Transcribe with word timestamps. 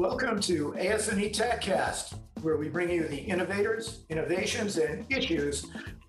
Welcome 0.00 0.40
to 0.40 0.72
ASME 0.78 1.30
TechCast, 1.30 2.14
where 2.40 2.56
we 2.56 2.70
bring 2.70 2.88
you 2.88 3.06
the 3.06 3.18
innovators, 3.18 4.00
innovations, 4.08 4.78
and 4.78 5.04
issues 5.12 5.66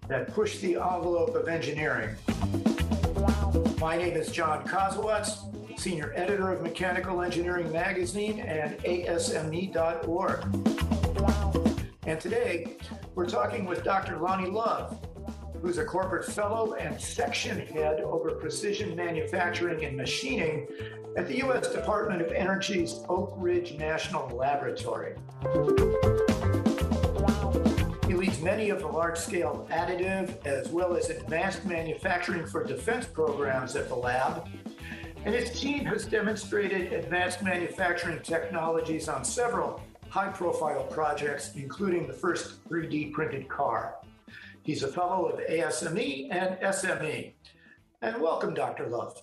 that 0.07 0.33
push 0.33 0.59
the 0.59 0.75
envelope 0.75 1.35
of 1.35 1.49
engineering. 1.49 2.15
My 3.81 3.97
name 3.97 4.15
is 4.15 4.31
John 4.31 4.65
Kosowatz, 4.65 5.77
Senior 5.77 6.13
Editor 6.15 6.53
of 6.53 6.61
Mechanical 6.61 7.21
Engineering 7.21 7.69
Magazine 7.69 8.39
and 8.39 8.77
ASME.org. 8.79 10.45
And 12.07 12.17
today, 12.17 12.77
we're 13.13 13.27
talking 13.27 13.65
with 13.65 13.83
Dr. 13.83 14.19
Lonnie 14.19 14.49
Love, 14.49 15.05
who's 15.61 15.79
a 15.79 15.83
corporate 15.83 16.31
fellow 16.31 16.75
and 16.75 16.99
section 16.99 17.59
head 17.59 17.99
over 17.99 18.31
precision 18.35 18.95
manufacturing 18.95 19.83
and 19.83 19.97
machining 19.97 20.65
at 21.17 21.27
the 21.27 21.37
U.S. 21.39 21.67
Department 21.73 22.21
of 22.21 22.31
Energy's 22.31 22.99
Oak 23.09 23.33
Ridge 23.37 23.73
National 23.73 24.29
Laboratory. 24.29 25.15
He 28.07 28.13
leads 28.13 28.39
many 28.41 28.69
of 28.69 28.79
the 28.79 28.87
large 28.87 29.17
scale 29.17 29.67
additive 29.71 30.45
as 30.45 30.69
well 30.69 30.95
as 30.95 31.09
advanced 31.09 31.65
manufacturing 31.65 32.45
for 32.45 32.63
defense 32.63 33.05
programs 33.05 33.75
at 33.75 33.89
the 33.89 33.95
lab. 33.95 34.47
And 35.25 35.35
his 35.35 35.59
team 35.59 35.85
has 35.85 36.05
demonstrated 36.05 36.93
advanced 36.93 37.43
manufacturing 37.43 38.19
technologies 38.21 39.07
on 39.07 39.23
several 39.23 39.81
high 40.09 40.29
profile 40.29 40.83
projects, 40.85 41.55
including 41.55 42.07
the 42.07 42.13
first 42.13 42.63
3D 42.69 43.11
printed 43.13 43.47
car. 43.47 43.95
He's 44.63 44.83
a 44.83 44.87
fellow 44.87 45.25
of 45.27 45.39
ASME 45.39 46.29
and 46.31 46.57
SME. 46.59 47.33
And 48.01 48.21
welcome, 48.21 48.53
Dr. 48.53 48.87
Love. 48.87 49.21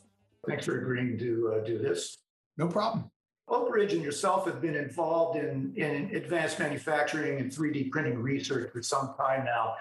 Thanks 0.49 0.65
for 0.65 0.81
agreeing 0.81 1.19
to 1.19 1.55
uh, 1.55 1.65
do 1.65 1.79
this. 1.79 2.19
No 2.57 2.69
problem. 2.69 3.11
Oak 3.49 3.73
Ridge 3.73 3.93
and 3.93 4.03
yourself 4.03 4.47
have 4.47 4.61
been 4.61 4.75
involved 4.75 5.39
in, 5.39 5.73
in 5.77 6.15
advanced 6.15 6.59
manufacturing 6.59 7.41
and 7.41 7.51
3D 7.51 7.91
printing 7.91 8.19
research 8.19 8.71
for 8.73 8.83
some 8.83 9.15
time 9.19 9.45
now. 9.45 9.75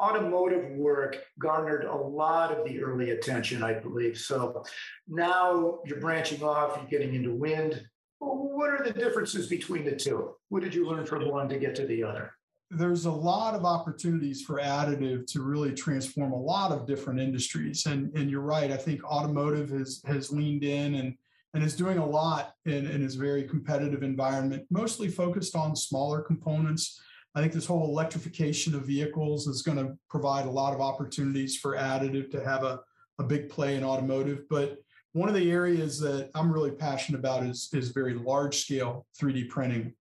Automotive 0.00 0.72
work 0.72 1.18
garnered 1.38 1.84
a 1.84 1.94
lot 1.94 2.50
of 2.50 2.66
the 2.66 2.82
early 2.82 3.10
attention, 3.10 3.62
I 3.62 3.74
believe. 3.74 4.18
So 4.18 4.64
now 5.08 5.78
you're 5.86 6.00
branching 6.00 6.42
off, 6.42 6.76
you're 6.76 7.00
getting 7.00 7.14
into 7.14 7.34
wind. 7.34 7.86
What 8.18 8.70
are 8.70 8.84
the 8.84 8.92
differences 8.92 9.46
between 9.46 9.84
the 9.84 9.96
two? 9.96 10.34
What 10.48 10.62
did 10.62 10.74
you 10.74 10.88
learn 10.88 11.06
from 11.06 11.28
one 11.28 11.48
to 11.48 11.58
get 11.58 11.74
to 11.76 11.86
the 11.86 12.02
other? 12.02 12.32
There's 12.74 13.04
a 13.04 13.12
lot 13.12 13.54
of 13.54 13.66
opportunities 13.66 14.40
for 14.40 14.58
additive 14.58 15.26
to 15.26 15.42
really 15.42 15.72
transform 15.72 16.32
a 16.32 16.40
lot 16.40 16.72
of 16.72 16.86
different 16.86 17.20
industries. 17.20 17.84
And, 17.84 18.10
and 18.16 18.30
you're 18.30 18.40
right. 18.40 18.70
I 18.70 18.78
think 18.78 19.04
automotive 19.04 19.68
has, 19.70 20.00
has 20.06 20.32
leaned 20.32 20.64
in 20.64 20.94
and, 20.94 21.14
and 21.52 21.62
is 21.62 21.76
doing 21.76 21.98
a 21.98 22.06
lot 22.06 22.54
in, 22.64 22.86
in 22.86 23.02
this 23.02 23.14
very 23.14 23.44
competitive 23.44 24.02
environment, 24.02 24.64
mostly 24.70 25.08
focused 25.08 25.54
on 25.54 25.76
smaller 25.76 26.22
components. 26.22 26.98
I 27.34 27.42
think 27.42 27.52
this 27.52 27.66
whole 27.66 27.84
electrification 27.84 28.74
of 28.74 28.86
vehicles 28.86 29.46
is 29.46 29.60
going 29.60 29.78
to 29.78 29.94
provide 30.08 30.46
a 30.46 30.50
lot 30.50 30.72
of 30.72 30.80
opportunities 30.80 31.58
for 31.58 31.76
additive 31.76 32.30
to 32.30 32.42
have 32.42 32.64
a, 32.64 32.80
a 33.18 33.24
big 33.24 33.50
play 33.50 33.76
in 33.76 33.84
automotive. 33.84 34.48
But 34.48 34.78
one 35.12 35.28
of 35.28 35.34
the 35.34 35.50
areas 35.50 36.00
that 36.00 36.30
I'm 36.34 36.50
really 36.50 36.70
passionate 36.70 37.18
about 37.18 37.44
is, 37.44 37.68
is 37.74 37.90
very 37.90 38.14
large 38.14 38.56
scale 38.56 39.06
3D 39.20 39.50
printing. 39.50 39.92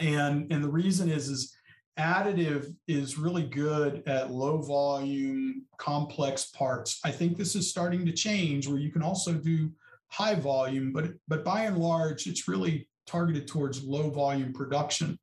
And, 0.00 0.52
and 0.52 0.64
the 0.64 0.70
reason 0.70 1.08
is, 1.08 1.28
is 1.28 1.54
additive 1.98 2.74
is 2.88 3.18
really 3.18 3.44
good 3.44 4.02
at 4.06 4.30
low 4.30 4.58
volume, 4.62 5.66
complex 5.78 6.46
parts. 6.46 7.00
I 7.04 7.10
think 7.10 7.36
this 7.36 7.54
is 7.54 7.68
starting 7.68 8.06
to 8.06 8.12
change 8.12 8.66
where 8.66 8.78
you 8.78 8.90
can 8.90 9.02
also 9.02 9.34
do 9.34 9.70
high 10.08 10.34
volume, 10.34 10.92
but 10.92 11.12
but 11.28 11.44
by 11.44 11.62
and 11.62 11.78
large, 11.78 12.26
it's 12.26 12.48
really 12.48 12.88
targeted 13.06 13.46
towards 13.46 13.82
low 13.82 14.10
volume 14.10 14.52
production. 14.52 15.18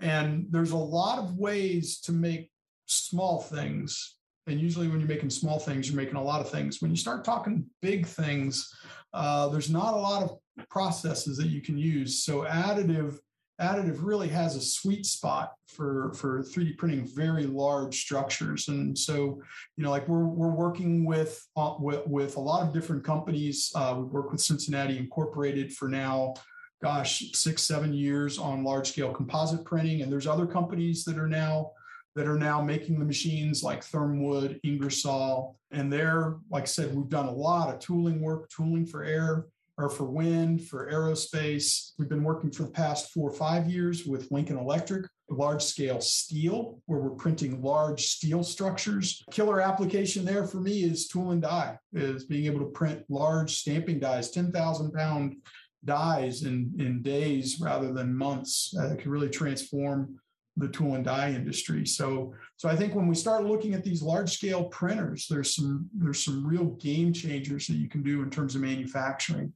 And 0.00 0.46
there's 0.50 0.72
a 0.72 0.76
lot 0.76 1.18
of 1.18 1.36
ways 1.36 2.00
to 2.00 2.12
make 2.12 2.50
small 2.86 3.40
things. 3.40 4.16
And 4.46 4.60
usually, 4.60 4.88
when 4.88 5.00
you're 5.00 5.08
making 5.08 5.30
small 5.30 5.58
things, 5.58 5.88
you're 5.88 5.96
making 5.96 6.16
a 6.16 6.22
lot 6.22 6.40
of 6.40 6.50
things. 6.50 6.82
When 6.82 6.90
you 6.90 6.96
start 6.96 7.24
talking 7.24 7.64
big 7.80 8.06
things, 8.06 8.70
uh, 9.14 9.48
there's 9.48 9.70
not 9.70 9.94
a 9.94 9.98
lot 9.98 10.22
of 10.22 10.68
processes 10.68 11.38
that 11.38 11.48
you 11.48 11.62
can 11.62 11.78
use. 11.78 12.22
So, 12.24 12.42
additive 12.42 13.18
additive 13.60 14.02
really 14.02 14.28
has 14.28 14.56
a 14.56 14.60
sweet 14.60 15.06
spot 15.06 15.52
for 15.68 16.12
for 16.14 16.42
3d 16.42 16.76
printing 16.76 17.06
very 17.06 17.46
large 17.46 18.00
structures. 18.00 18.68
And 18.68 18.96
so 18.98 19.40
you 19.76 19.84
know 19.84 19.90
like 19.90 20.08
we're 20.08 20.26
we're 20.26 20.54
working 20.54 21.04
with 21.04 21.40
uh, 21.56 21.74
with, 21.78 22.06
with 22.06 22.36
a 22.36 22.40
lot 22.40 22.66
of 22.66 22.72
different 22.72 23.04
companies. 23.04 23.70
Uh, 23.74 23.94
we 23.98 24.04
work 24.04 24.32
with 24.32 24.40
cincinnati 24.40 24.98
incorporated 24.98 25.72
for 25.72 25.88
now 25.88 26.34
gosh 26.82 27.32
six 27.32 27.62
seven 27.62 27.92
years 27.94 28.38
on 28.38 28.64
large 28.64 28.90
scale 28.90 29.12
composite 29.12 29.64
printing. 29.64 30.02
And 30.02 30.12
there's 30.12 30.26
other 30.26 30.46
companies 30.46 31.04
that 31.04 31.16
are 31.16 31.28
now 31.28 31.72
that 32.16 32.28
are 32.28 32.38
now 32.38 32.60
making 32.60 32.98
the 32.98 33.04
machines 33.04 33.62
like 33.62 33.82
thermwood 33.84 34.60
ingersoll. 34.64 35.56
And 35.70 35.92
they're 35.92 36.36
like 36.50 36.64
i 36.64 36.66
said 36.66 36.94
we've 36.94 37.08
done 37.08 37.26
a 37.26 37.32
lot 37.32 37.72
of 37.72 37.78
tooling 37.78 38.20
work 38.20 38.48
tooling 38.50 38.86
for 38.86 39.04
air 39.04 39.46
or 39.76 39.90
for 39.90 40.04
wind, 40.04 40.66
for 40.66 40.90
aerospace. 40.90 41.92
We've 41.98 42.08
been 42.08 42.22
working 42.22 42.50
for 42.50 42.64
the 42.64 42.70
past 42.70 43.12
four 43.12 43.28
or 43.28 43.34
five 43.34 43.68
years 43.68 44.06
with 44.06 44.30
Lincoln 44.30 44.56
Electric, 44.56 45.06
large 45.28 45.62
scale 45.62 46.00
steel, 46.00 46.80
where 46.86 47.00
we're 47.00 47.10
printing 47.10 47.62
large 47.62 48.06
steel 48.06 48.44
structures. 48.44 49.22
Killer 49.30 49.60
application 49.60 50.24
there 50.24 50.46
for 50.46 50.58
me 50.58 50.84
is 50.84 51.08
tool 51.08 51.32
and 51.32 51.42
die, 51.42 51.78
is 51.92 52.24
being 52.24 52.46
able 52.46 52.60
to 52.60 52.70
print 52.70 53.04
large 53.08 53.56
stamping 53.56 53.98
dies, 53.98 54.30
10,000 54.30 54.92
pound 54.92 55.36
dies 55.84 56.44
in, 56.44 56.72
in 56.78 57.02
days 57.02 57.60
rather 57.60 57.92
than 57.92 58.14
months. 58.14 58.74
Uh, 58.78 58.92
it 58.92 58.98
can 59.00 59.10
really 59.10 59.28
transform 59.28 60.20
the 60.56 60.68
tool 60.68 60.94
and 60.94 61.04
die 61.04 61.30
industry. 61.30 61.84
So, 61.84 62.32
so 62.56 62.68
I 62.68 62.76
think 62.76 62.94
when 62.94 63.08
we 63.08 63.16
start 63.16 63.44
looking 63.44 63.74
at 63.74 63.82
these 63.82 64.02
large 64.02 64.32
scale 64.32 64.64
printers, 64.64 65.26
there's 65.28 65.56
some 65.56 65.88
there's 65.92 66.24
some 66.24 66.46
real 66.46 66.66
game 66.66 67.12
changers 67.12 67.66
that 67.66 67.74
you 67.74 67.88
can 67.88 68.02
do 68.02 68.22
in 68.22 68.30
terms 68.30 68.54
of 68.54 68.60
manufacturing. 68.60 69.52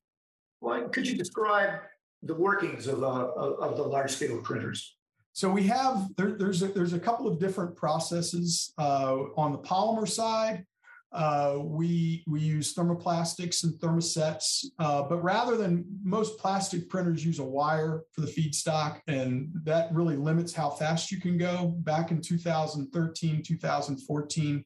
Well, 0.61 0.89
could 0.89 1.07
you 1.07 1.17
describe 1.17 1.81
the 2.23 2.35
workings 2.35 2.87
of, 2.87 3.03
uh, 3.03 3.07
of 3.07 3.77
the 3.77 3.83
large 3.83 4.11
scale 4.11 4.41
printers? 4.43 4.97
So 5.33 5.49
we 5.49 5.63
have 5.65 6.09
there, 6.17 6.33
there's 6.33 6.63
a, 6.63 6.69
there's 6.69 6.95
a 6.95 6.99
couple 6.99 7.29
of 7.29 7.39
different 7.39 7.77
processes 7.77 8.73
uh, 8.77 9.15
on 9.37 9.53
the 9.53 9.59
polymer 9.59 10.09
side. 10.09 10.65
Uh, 11.13 11.59
we 11.63 12.23
we 12.27 12.41
use 12.41 12.75
thermoplastics 12.75 13.65
and 13.65 13.73
thermosets, 13.75 14.65
uh, 14.79 15.03
but 15.03 15.23
rather 15.23 15.57
than 15.57 15.85
most 16.03 16.39
plastic 16.39 16.89
printers 16.91 17.25
use 17.25 17.39
a 17.39 17.45
wire 17.45 18.03
for 18.13 18.21
the 18.21 18.27
feedstock, 18.27 19.01
and 19.07 19.49
that 19.65 19.95
really 19.95 20.17
limits 20.17 20.53
how 20.53 20.69
fast 20.69 21.11
you 21.11 21.19
can 21.21 21.39
go. 21.39 21.69
Back 21.79 22.11
in 22.11 22.21
2013, 22.21 23.43
2014, 23.43 24.65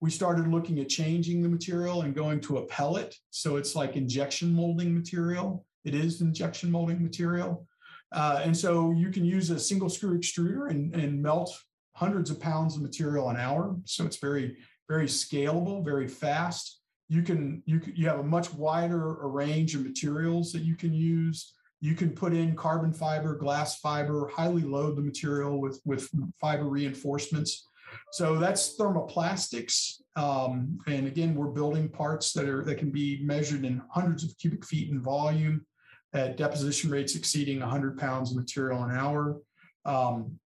we 0.00 0.10
started 0.10 0.48
looking 0.48 0.78
at 0.80 0.88
changing 0.88 1.42
the 1.42 1.48
material 1.48 2.02
and 2.02 2.14
going 2.14 2.40
to 2.40 2.58
a 2.58 2.66
pellet. 2.66 3.14
So 3.30 3.56
it's 3.56 3.76
like 3.76 3.96
injection 3.96 4.52
molding 4.52 4.94
material. 4.94 5.66
It 5.84 5.94
is 5.94 6.20
injection 6.20 6.70
molding 6.70 7.02
material. 7.02 7.66
Uh, 8.12 8.40
and 8.42 8.56
so 8.56 8.92
you 8.92 9.10
can 9.10 9.24
use 9.24 9.50
a 9.50 9.58
single 9.58 9.88
screw 9.88 10.18
extruder 10.18 10.70
and, 10.70 10.94
and 10.94 11.22
melt 11.22 11.56
hundreds 11.94 12.30
of 12.30 12.40
pounds 12.40 12.76
of 12.76 12.82
material 12.82 13.28
an 13.28 13.36
hour. 13.36 13.76
So 13.84 14.04
it's 14.04 14.16
very, 14.16 14.56
very 14.88 15.06
scalable, 15.06 15.84
very 15.84 16.08
fast. 16.08 16.80
You 17.08 17.22
can 17.22 17.62
you 17.66 17.80
can, 17.80 17.94
you 17.96 18.08
have 18.08 18.20
a 18.20 18.24
much 18.24 18.54
wider 18.54 19.16
range 19.28 19.74
of 19.74 19.82
materials 19.82 20.52
that 20.52 20.62
you 20.62 20.76
can 20.76 20.94
use. 20.94 21.54
You 21.80 21.94
can 21.94 22.10
put 22.10 22.32
in 22.32 22.54
carbon 22.54 22.92
fiber, 22.92 23.34
glass 23.34 23.80
fiber, 23.80 24.30
highly 24.32 24.62
load 24.62 24.96
the 24.96 25.02
material 25.02 25.60
with 25.60 25.80
with 25.84 26.08
fiber 26.40 26.68
reinforcements. 26.68 27.66
So 28.12 28.36
that's 28.36 28.76
thermoplastics. 28.78 30.00
Um, 30.16 30.78
and 30.86 31.06
again, 31.06 31.34
we're 31.34 31.46
building 31.46 31.88
parts 31.88 32.32
that 32.32 32.48
are 32.48 32.64
that 32.64 32.76
can 32.76 32.90
be 32.90 33.20
measured 33.22 33.64
in 33.64 33.82
hundreds 33.90 34.24
of 34.24 34.36
cubic 34.38 34.64
feet 34.64 34.90
in 34.90 35.00
volume 35.00 35.64
at 36.12 36.36
deposition 36.36 36.90
rates 36.90 37.14
exceeding 37.14 37.60
100 37.60 37.98
pounds 37.98 38.30
of 38.30 38.36
material 38.36 38.82
an 38.82 38.96
hour. 38.96 39.38
Um, 39.84 40.38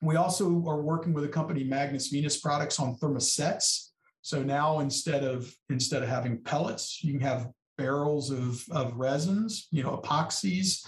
we 0.00 0.16
also 0.16 0.46
are 0.66 0.80
working 0.80 1.12
with 1.12 1.24
a 1.24 1.28
company, 1.28 1.62
Magnum 1.62 2.00
Venus 2.10 2.40
Products, 2.40 2.80
on 2.80 2.96
thermosets. 2.96 3.90
So 4.22 4.42
now 4.42 4.80
instead 4.80 5.24
of 5.24 5.52
instead 5.68 6.02
of 6.02 6.08
having 6.08 6.42
pellets, 6.42 7.02
you 7.02 7.12
can 7.12 7.20
have 7.20 7.48
barrels 7.80 8.30
of, 8.30 8.62
of 8.70 8.94
resins, 8.96 9.68
you 9.70 9.82
know, 9.82 9.96
epoxies, 9.96 10.84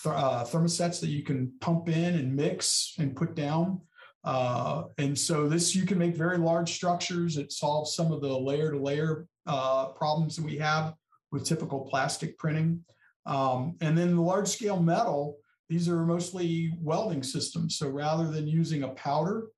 th- 0.00 0.14
uh, 0.14 0.44
thermosets 0.44 1.00
that 1.00 1.08
you 1.08 1.24
can 1.24 1.52
pump 1.60 1.88
in 1.88 2.14
and 2.14 2.34
mix 2.34 2.94
and 2.98 3.16
put 3.16 3.34
down. 3.34 3.80
Uh, 4.26 4.82
and 4.98 5.16
so 5.16 5.48
this 5.48 5.74
you 5.74 5.86
can 5.86 5.98
make 5.98 6.16
very 6.16 6.36
large 6.36 6.70
structures. 6.72 7.38
It 7.38 7.52
solves 7.52 7.94
some 7.94 8.10
of 8.14 8.20
the 8.20 8.36
layer 8.48 8.72
to 8.72 8.78
layer 8.90 9.12
uh, 9.46 9.84
problems 10.00 10.34
that 10.36 10.44
we 10.44 10.58
have 10.58 10.94
with 11.30 11.44
typical 11.44 11.80
plastic 11.90 12.36
printing. 12.36 12.84
Um, 13.24 13.76
and 13.80 13.96
then 13.96 14.16
the 14.16 14.22
large 14.32 14.48
scale 14.48 14.82
metal, 14.82 15.38
these 15.68 15.88
are 15.88 16.04
mostly 16.04 16.72
welding 16.80 17.22
systems. 17.22 17.78
So 17.78 17.88
rather 17.88 18.26
than 18.34 18.46
using 18.60 18.82
a 18.82 18.94
powder, 19.06 19.48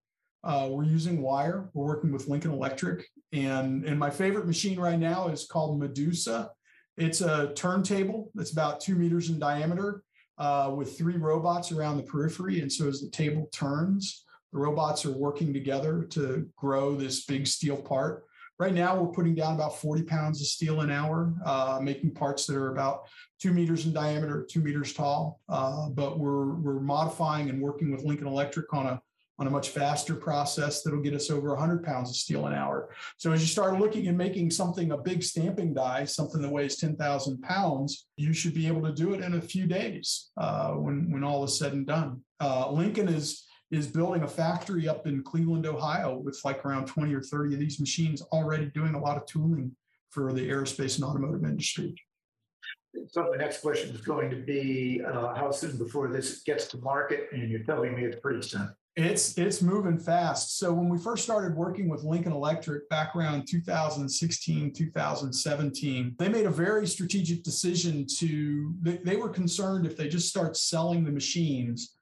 uh, 0.44 0.69
we're 0.71 0.85
using 0.85 1.23
wire. 1.23 1.71
We're 1.73 1.87
working 1.93 2.12
with 2.12 2.29
Lincoln 2.29 2.53
Electric. 2.53 3.06
And, 3.32 3.85
and 3.88 3.99
my 3.99 4.11
favorite 4.11 4.47
machine 4.47 4.79
right 4.79 4.99
now 4.99 5.29
is 5.29 5.47
called 5.47 5.81
Medusa. 5.81 6.50
It's 6.97 7.21
a 7.21 7.53
turntable 7.55 8.31
that's 8.35 8.53
about 8.53 8.81
two 8.81 8.97
meters 8.97 9.31
in 9.31 9.38
diameter. 9.38 10.03
uh, 10.38 10.73
with 10.75 10.97
three 10.97 11.17
robots 11.17 11.73
around 11.73 11.97
the 11.97 12.03
periphery. 12.03 12.61
And 12.61 12.73
so 12.73 12.88
as 12.88 13.00
the 13.00 13.11
table 13.11 13.49
turns, 13.53 14.25
the 14.53 14.59
robots 14.59 15.05
are 15.05 15.12
working 15.12 15.53
together 15.53 16.05
to 16.11 16.49
grow 16.56 16.95
this 16.95 17.25
big 17.25 17.47
steel 17.47 17.77
part. 17.77 18.25
Right 18.59 18.75
now, 18.75 19.00
we're 19.00 19.12
putting 19.12 19.37
down 19.37 19.55
about 19.55 19.79
40 19.79 20.03
pounds 20.03 20.41
of 20.41 20.49
steel 20.49 20.81
an 20.81 20.91
hour, 20.91 21.33
uh, 21.45 21.79
making 21.81 22.15
parts 22.15 22.45
that 22.47 22.56
are 22.56 22.73
about 22.73 23.09
two 23.39 23.53
meters 23.53 23.87
in 23.87 23.93
diameter, 23.93 24.45
two 24.50 24.61
meters 24.61 24.93
tall. 24.93 25.41
Uh, 25.49 25.91
but 25.91 26.19
we're 26.19 26.55
we're 26.56 26.81
modifying 26.81 27.50
and 27.50 27.62
working 27.62 27.93
with 27.93 28.03
Lincoln 28.03 28.27
Electric 28.27 28.73
on 28.75 28.87
a 28.87 29.00
on 29.39 29.47
a 29.47 29.50
much 29.50 29.69
faster 29.69 30.17
process 30.17 30.83
that'll 30.83 31.00
get 31.00 31.15
us 31.15 31.31
over 31.31 31.50
100 31.50 31.85
pounds 31.85 32.11
of 32.11 32.17
steel 32.17 32.47
an 32.47 32.55
hour. 32.55 32.91
So 33.19 33.31
as 33.31 33.41
you 33.41 33.47
start 33.47 33.79
looking 33.79 34.09
at 34.09 34.15
making 34.15 34.50
something 34.50 34.91
a 34.91 34.99
big 34.99 35.23
stamping 35.23 35.75
die, 35.75 36.05
something 36.05 36.43
that 36.43 36.50
weighs 36.50 36.77
10,000 36.77 37.41
pounds, 37.43 38.09
you 38.17 38.33
should 38.33 38.55
be 38.55 38.67
able 38.67 38.83
to 38.83 38.93
do 38.93 39.15
it 39.15 39.21
in 39.21 39.35
a 39.35 39.41
few 39.41 39.67
days 39.67 40.31
uh, 40.37 40.73
when 40.73 41.11
when 41.12 41.23
all 41.23 41.45
is 41.45 41.56
said 41.56 41.73
and 41.73 41.87
done. 41.87 42.21
Uh, 42.41 42.71
Lincoln 42.71 43.09
is 43.09 43.45
is 43.70 43.87
building 43.87 44.23
a 44.23 44.29
factory 44.29 44.88
up 44.88 45.06
in 45.06 45.23
Cleveland, 45.23 45.67
Ohio, 45.67 46.17
with 46.17 46.41
like 46.44 46.65
around 46.65 46.87
20 46.87 47.15
or 47.15 47.23
30 47.23 47.55
of 47.55 47.61
these 47.61 47.81
machines 47.81 48.23
already 48.32 48.67
doing 48.67 48.94
a 48.94 48.99
lot 48.99 49.17
of 49.17 49.26
tooling 49.26 49.73
for 50.11 50.32
the 50.32 50.49
aerospace 50.49 50.97
and 50.97 51.05
automotive 51.05 51.44
industry. 51.44 51.94
So 53.11 53.29
the 53.31 53.38
next 53.38 53.61
question 53.61 53.94
is 53.94 54.00
going 54.00 54.31
to 54.31 54.37
be 54.37 55.03
uh, 55.06 55.35
how 55.35 55.50
soon 55.50 55.76
before 55.76 56.09
this 56.09 56.43
gets 56.43 56.67
to 56.69 56.79
market? 56.79 57.29
And 57.32 57.50
you're 57.50 57.62
telling 57.65 57.94
me 57.94 58.05
it's 58.05 58.19
pretty 58.20 58.43
soon. 58.43 58.75
It's 58.97 59.38
it's 59.38 59.62
moving 59.62 59.97
fast. 59.97 60.59
So 60.59 60.73
when 60.73 60.88
we 60.88 60.99
first 60.99 61.23
started 61.23 61.55
working 61.55 61.88
with 61.88 62.03
Lincoln 62.03 62.32
Electric 62.32 62.88
back 62.88 63.14
around 63.14 63.47
2016, 63.47 64.73
2017, 64.73 66.17
they 66.19 66.29
made 66.29 66.47
a 66.47 66.50
very 66.50 66.85
strategic 66.85 67.44
decision 67.44 68.06
to 68.17 68.75
they, 68.82 68.97
they 68.97 69.14
were 69.14 69.29
concerned 69.29 69.87
if 69.87 69.97
they 69.97 70.09
just 70.09 70.29
start 70.29 70.56
selling 70.56 71.05
the 71.05 71.12
machines, 71.12 71.98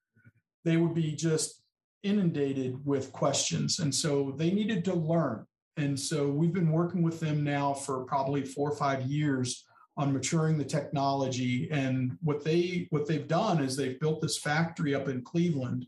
they 0.67 0.77
would 0.77 0.95
be 0.95 1.15
just 1.15 1.63
inundated 2.03 2.85
with 2.85 3.13
questions. 3.13 3.79
And 3.79 3.95
so 3.95 4.35
they 4.37 4.51
needed 4.51 4.85
to 4.85 4.95
learn. 4.95 5.47
And 5.77 5.99
so 5.99 6.29
we've 6.29 6.53
been 6.53 6.73
working 6.73 7.03
with 7.03 7.21
them 7.21 7.45
now 7.45 7.73
for 7.73 8.05
probably 8.05 8.45
four 8.45 8.71
or 8.71 8.77
five 8.77 9.03
years 9.07 9.65
on 9.97 10.13
maturing 10.13 10.59
the 10.59 10.65
technology. 10.65 11.69
And 11.71 12.19
what 12.21 12.45
they 12.45 12.89
what 12.91 13.07
they've 13.07 13.29
done 13.29 13.63
is 13.63 13.77
they've 13.77 14.01
built 14.01 14.21
this 14.21 14.39
factory 14.39 14.95
up 14.95 15.09
in 15.09 15.23
Cleveland 15.23 15.87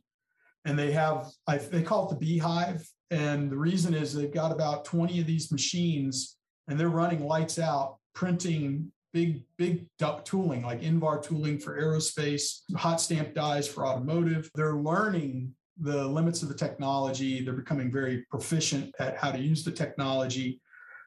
and 0.65 0.79
they 0.79 0.93
have 0.93 1.27
I, 1.47 1.59
they 1.59 1.83
call 1.83 2.07
it 2.07 2.11
the 2.11 2.25
beehive 2.25 2.89
and 3.11 3.51
the 3.51 3.59
reason 3.59 3.95
is 3.95 4.15
they've 4.15 4.33
got 4.33 4.53
about 4.53 4.85
20 4.85 5.21
of 5.21 5.27
these 5.27 5.51
machines 5.51 6.37
and 6.69 6.79
they're 6.79 6.89
running 6.89 7.27
lights 7.27 7.59
out 7.59 7.97
printing 8.15 8.93
big 9.13 9.43
big 9.57 9.87
tooling 10.25 10.63
like 10.63 10.83
invar 10.83 11.23
tooling 11.23 11.59
for 11.59 11.81
aerospace 11.81 12.61
hot 12.77 13.01
stamp 13.01 13.35
dies 13.35 13.67
for 13.67 13.87
automotive. 13.87 14.51
They're 14.55 14.77
learning 14.77 15.55
the 15.81 16.07
limits 16.07 16.43
of 16.43 16.49
the 16.49 16.55
technology. 16.55 17.43
They're 17.43 17.55
becoming 17.55 17.91
very 17.91 18.25
proficient 18.31 18.95
at 18.99 19.17
how 19.17 19.31
to 19.31 19.39
use 19.39 19.65
the 19.65 19.71
technology 19.71 20.61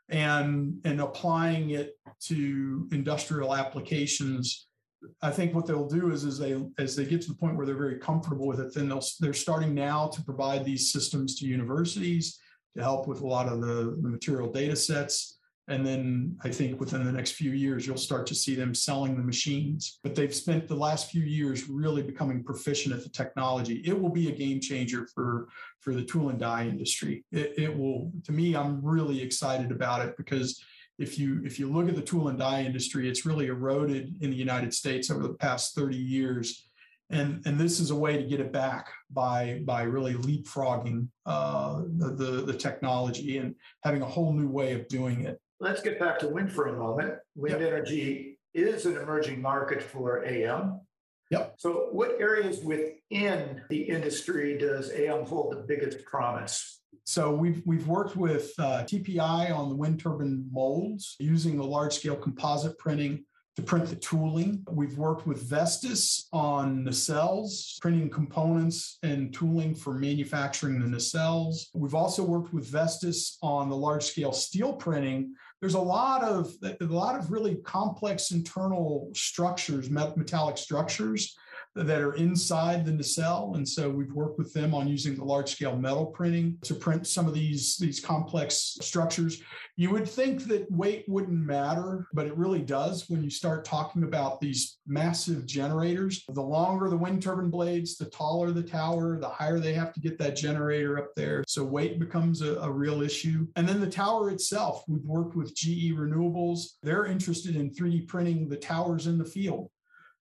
and 0.09 0.79
and 0.83 1.01
applying 1.01 1.71
it 1.71 1.97
to 2.27 2.87
industrial 2.91 3.55
applications. 3.55 4.67
I 5.21 5.31
think 5.31 5.55
what 5.55 5.65
they'll 5.65 5.87
do 5.87 6.11
is, 6.11 6.25
as 6.25 6.37
they 6.37 6.61
as 6.77 6.95
they 6.95 7.05
get 7.05 7.21
to 7.23 7.29
the 7.29 7.37
point 7.37 7.55
where 7.55 7.65
they're 7.65 7.75
very 7.75 7.97
comfortable 7.97 8.47
with 8.47 8.59
it, 8.59 8.73
then 8.73 8.87
they'll 8.87 9.03
they're 9.19 9.33
starting 9.33 9.73
now 9.73 10.07
to 10.07 10.23
provide 10.23 10.63
these 10.63 10.91
systems 10.91 11.35
to 11.39 11.47
universities 11.47 12.39
to 12.75 12.83
help 12.83 13.07
with 13.07 13.21
a 13.21 13.27
lot 13.27 13.47
of 13.47 13.61
the, 13.61 13.97
the 14.01 14.09
material 14.09 14.51
data 14.51 14.75
sets. 14.75 15.39
And 15.67 15.85
then 15.85 16.37
I 16.43 16.49
think 16.49 16.79
within 16.79 17.05
the 17.05 17.11
next 17.11 17.33
few 17.33 17.51
years, 17.51 17.85
you'll 17.85 17.97
start 17.97 18.25
to 18.27 18.35
see 18.35 18.55
them 18.55 18.73
selling 18.73 19.15
the 19.15 19.23
machines. 19.23 19.99
But 20.03 20.15
they've 20.15 20.33
spent 20.33 20.67
the 20.67 20.75
last 20.75 21.11
few 21.11 21.21
years 21.21 21.69
really 21.69 22.01
becoming 22.01 22.43
proficient 22.43 22.95
at 22.95 23.03
the 23.03 23.09
technology. 23.09 23.81
It 23.85 23.99
will 23.99 24.09
be 24.09 24.29
a 24.29 24.35
game 24.35 24.59
changer 24.59 25.07
for, 25.13 25.47
for 25.79 25.93
the 25.93 26.03
tool 26.03 26.29
and 26.29 26.39
die 26.39 26.67
industry. 26.67 27.23
It, 27.31 27.53
it 27.57 27.77
will, 27.77 28.11
to 28.25 28.31
me, 28.31 28.55
I'm 28.55 28.83
really 28.83 29.21
excited 29.21 29.71
about 29.71 30.05
it 30.05 30.17
because 30.17 30.63
if 31.01 31.17
you 31.17 31.41
if 31.43 31.57
you 31.57 31.71
look 31.71 31.89
at 31.89 31.95
the 31.95 32.01
tool 32.01 32.27
and 32.27 32.37
die 32.37 32.63
industry, 32.63 33.09
it's 33.09 33.25
really 33.25 33.47
eroded 33.47 34.15
in 34.21 34.29
the 34.29 34.35
United 34.35 34.73
States 34.73 35.09
over 35.09 35.23
the 35.23 35.33
past 35.33 35.75
30 35.75 35.95
years. 35.95 36.67
And, 37.09 37.41
and 37.45 37.59
this 37.59 37.81
is 37.81 37.91
a 37.91 37.95
way 37.95 38.15
to 38.15 38.23
get 38.23 38.39
it 38.39 38.53
back 38.53 38.89
by 39.09 39.61
by 39.65 39.83
really 39.83 40.13
leapfrogging 40.13 41.07
uh, 41.25 41.81
the, 41.97 42.13
the, 42.13 42.31
the 42.45 42.53
technology 42.53 43.37
and 43.37 43.55
having 43.83 44.01
a 44.01 44.05
whole 44.05 44.31
new 44.31 44.47
way 44.47 44.73
of 44.73 44.87
doing 44.87 45.25
it. 45.25 45.41
Let's 45.61 45.83
get 45.83 45.99
back 45.99 46.17
to 46.19 46.27
wind 46.27 46.51
for 46.51 46.69
a 46.69 46.73
moment. 46.77 47.13
Wind 47.35 47.61
yep. 47.61 47.67
energy 47.67 48.39
is 48.55 48.87
an 48.87 48.97
emerging 48.97 49.39
market 49.39 49.81
for 49.83 50.25
AM. 50.25 50.81
Yep. 51.29 51.53
So, 51.57 51.89
what 51.91 52.19
areas 52.19 52.63
within 52.63 53.61
the 53.69 53.81
industry 53.83 54.57
does 54.57 54.89
AM 54.89 55.23
hold 55.23 55.53
the 55.53 55.63
biggest 55.67 56.03
promise? 56.03 56.81
So 57.03 57.31
we've 57.31 57.61
we've 57.65 57.87
worked 57.87 58.15
with 58.15 58.51
uh, 58.57 58.85
TPI 58.85 59.55
on 59.55 59.69
the 59.69 59.75
wind 59.75 59.99
turbine 59.99 60.47
molds 60.51 61.15
using 61.19 61.57
the 61.57 61.63
large 61.63 61.93
scale 61.93 62.15
composite 62.15 62.77
printing 62.79 63.23
to 63.55 63.61
print 63.61 63.87
the 63.87 63.95
tooling. 63.95 64.65
We've 64.69 64.97
worked 64.97 65.27
with 65.27 65.43
Vestas 65.43 66.27
on 66.31 66.85
nacelles, 66.85 67.79
printing 67.81 68.09
components 68.09 68.97
and 69.03 69.33
tooling 69.33 69.75
for 69.75 69.93
manufacturing 69.93 70.79
the 70.79 70.87
nacelles. 70.87 71.65
We've 71.73 71.95
also 71.95 72.23
worked 72.23 72.53
with 72.53 72.65
Vestas 72.65 73.37
on 73.41 73.69
the 73.69 73.75
large 73.75 74.03
scale 74.03 74.31
steel 74.31 74.73
printing. 74.73 75.35
There's 75.61 75.75
a 75.75 75.79
lot 75.79 76.23
of 76.23 76.55
a 76.63 76.83
lot 76.85 77.15
of 77.17 77.31
really 77.31 77.55
complex 77.57 78.31
internal 78.31 79.09
structures, 79.13 79.89
metallic 79.89 80.57
structures 80.57 81.35
that 81.75 82.01
are 82.01 82.13
inside 82.13 82.85
the 82.85 82.91
nacelle. 82.91 83.53
And 83.55 83.67
so 83.67 83.89
we've 83.89 84.11
worked 84.11 84.37
with 84.37 84.53
them 84.53 84.73
on 84.73 84.87
using 84.87 85.15
the 85.15 85.23
large 85.23 85.51
scale 85.51 85.77
metal 85.77 86.07
printing 86.07 86.57
to 86.63 86.75
print 86.75 87.07
some 87.07 87.27
of 87.27 87.33
these, 87.33 87.77
these 87.77 87.99
complex 87.99 88.77
structures. 88.81 89.41
You 89.77 89.89
would 89.91 90.07
think 90.07 90.47
that 90.47 90.69
weight 90.69 91.05
wouldn't 91.07 91.45
matter, 91.45 92.07
but 92.13 92.27
it 92.27 92.37
really 92.37 92.61
does 92.61 93.09
when 93.09 93.23
you 93.23 93.29
start 93.29 93.63
talking 93.63 94.03
about 94.03 94.41
these 94.41 94.79
massive 94.85 95.45
generators. 95.45 96.23
The 96.27 96.41
longer 96.41 96.89
the 96.89 96.97
wind 96.97 97.23
turbine 97.23 97.49
blades, 97.49 97.97
the 97.97 98.05
taller 98.05 98.51
the 98.51 98.63
tower, 98.63 99.17
the 99.19 99.29
higher 99.29 99.59
they 99.59 99.73
have 99.73 99.93
to 99.93 100.01
get 100.01 100.19
that 100.19 100.35
generator 100.35 100.97
up 100.97 101.15
there. 101.15 101.43
So 101.47 101.63
weight 101.63 101.99
becomes 101.99 102.41
a, 102.41 102.55
a 102.57 102.69
real 102.69 103.01
issue. 103.01 103.47
And 103.55 103.67
then 103.67 103.79
the 103.79 103.89
tower 103.89 104.29
itself, 104.29 104.83
we've 104.87 105.05
worked 105.05 105.35
with 105.35 105.55
GE 105.55 105.93
Renewables. 105.93 106.73
They're 106.83 107.05
interested 107.05 107.55
in 107.55 107.71
3D 107.71 108.07
printing 108.07 108.49
the 108.49 108.57
towers 108.57 109.07
in 109.07 109.17
the 109.17 109.25
field. 109.25 109.69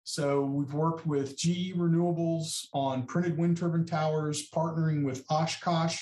So 0.05 0.43
we've 0.43 0.73
worked 0.73 1.07
with 1.07 1.37
GE 1.37 1.75
Renewables 1.77 2.67
on 2.73 3.05
printed 3.05 3.37
wind 3.39 3.57
turbine 3.57 3.87
towers, 3.87 4.49
partnering 4.51 5.05
with 5.05 5.25
Oshkosh, 5.31 6.01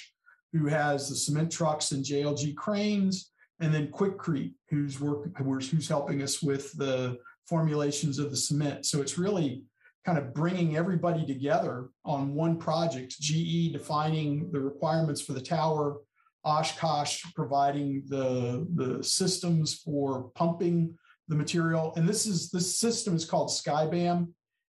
who 0.53 0.67
has 0.67 1.09
the 1.09 1.17
cement 1.17 1.53
trucks 1.53 1.93
and 1.93 2.05
JLG 2.05 2.55
cranes, 2.55 3.31
and 3.61 3.75
then 3.75 3.89
Quikrete, 3.89 4.55
who's 4.71 5.01
work, 5.01 5.37
who's 5.37 5.89
helping 5.89 6.23
us 6.23 6.43
with 6.43 6.73
the 6.79 7.19
formulations 7.47 8.19
of 8.19 8.31
the 8.31 8.37
cement. 8.37 8.87
So 8.87 9.01
it's 9.01 9.19
really 9.19 9.65
kind 10.07 10.17
of 10.17 10.33
bringing 10.33 10.77
everybody 10.77 11.27
together 11.27 11.91
on 12.05 12.35
one 12.35 12.57
project. 12.57 13.21
GE 13.21 13.73
defining 13.73 14.51
the 14.53 14.61
requirements 14.61 15.21
for 15.21 15.33
the 15.33 15.41
tower, 15.41 15.99
Oshkosh 16.45 17.25
providing 17.35 18.05
the 18.07 18.67
the 18.75 19.03
systems 19.03 19.75
for 19.75 20.31
pumping 20.35 20.97
the 21.29 21.37
material. 21.37 21.93
And 21.97 22.09
this 22.09 22.27
is 22.27 22.51
this 22.51 22.79
system 22.79 23.15
is 23.15 23.25
called 23.25 23.51
SkyBAAM. 23.51 24.29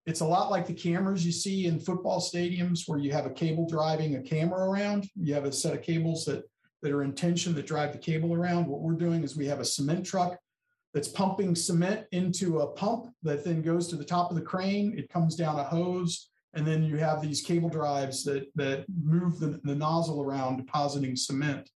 It's 0.06 0.22
a 0.22 0.26
lot 0.26 0.52
like 0.52 0.68
the 0.68 0.74
cameras 0.74 1.26
you 1.26 1.32
see 1.32 1.66
in 1.66 1.80
football 1.80 2.22
stadiums 2.22 2.88
where 2.88 3.00
you 3.00 3.12
have 3.12 3.26
a 3.26 3.32
cable 3.32 3.68
driving 3.68 4.16
a 4.16 4.22
camera 4.22 4.70
around. 4.70 5.10
You 5.16 5.34
have 5.34 5.46
a 5.46 5.52
set 5.52 5.74
of 5.74 5.82
cables 5.82 6.26
that, 6.26 6.44
that 6.82 6.92
are 6.92 7.04
in 7.04 7.14
tension 7.14 7.56
that 7.56 7.66
drive 7.66 7.92
the 7.92 7.98
cable 7.98 8.34
around. 8.34 8.68
What 8.68 8.82
we're 8.82 8.94
doing 8.94 9.24
is 9.24 9.36
we 9.36 9.48
have 9.48 9.60
a 9.60 9.66
cement 9.66 10.06
truck 10.06 10.38
that's 10.94 11.08
pumping 11.08 11.56
cement 11.56 12.06
into 12.12 12.60
a 12.60 12.68
pump 12.68 13.08
that 13.24 13.44
then 13.44 13.62
goes 13.62 13.88
to 13.88 13.96
the 13.96 14.06
top 14.06 14.30
of 14.30 14.36
the 14.36 14.44
crane. 14.44 14.98
It 14.98 15.10
comes 15.10 15.36
down 15.36 15.60
a 15.60 15.64
hose. 15.64 16.30
And 16.54 16.66
then 16.66 16.84
you 16.84 16.98
have 16.98 17.22
these 17.22 17.42
cable 17.42 17.68
drives 17.68 18.24
that, 18.24 18.46
that 18.56 18.86
move 19.04 19.40
the, 19.40 19.60
the 19.64 19.76
nozzle 19.76 20.22
around 20.22 20.58
depositing 20.58 21.16
cement. 21.18 21.70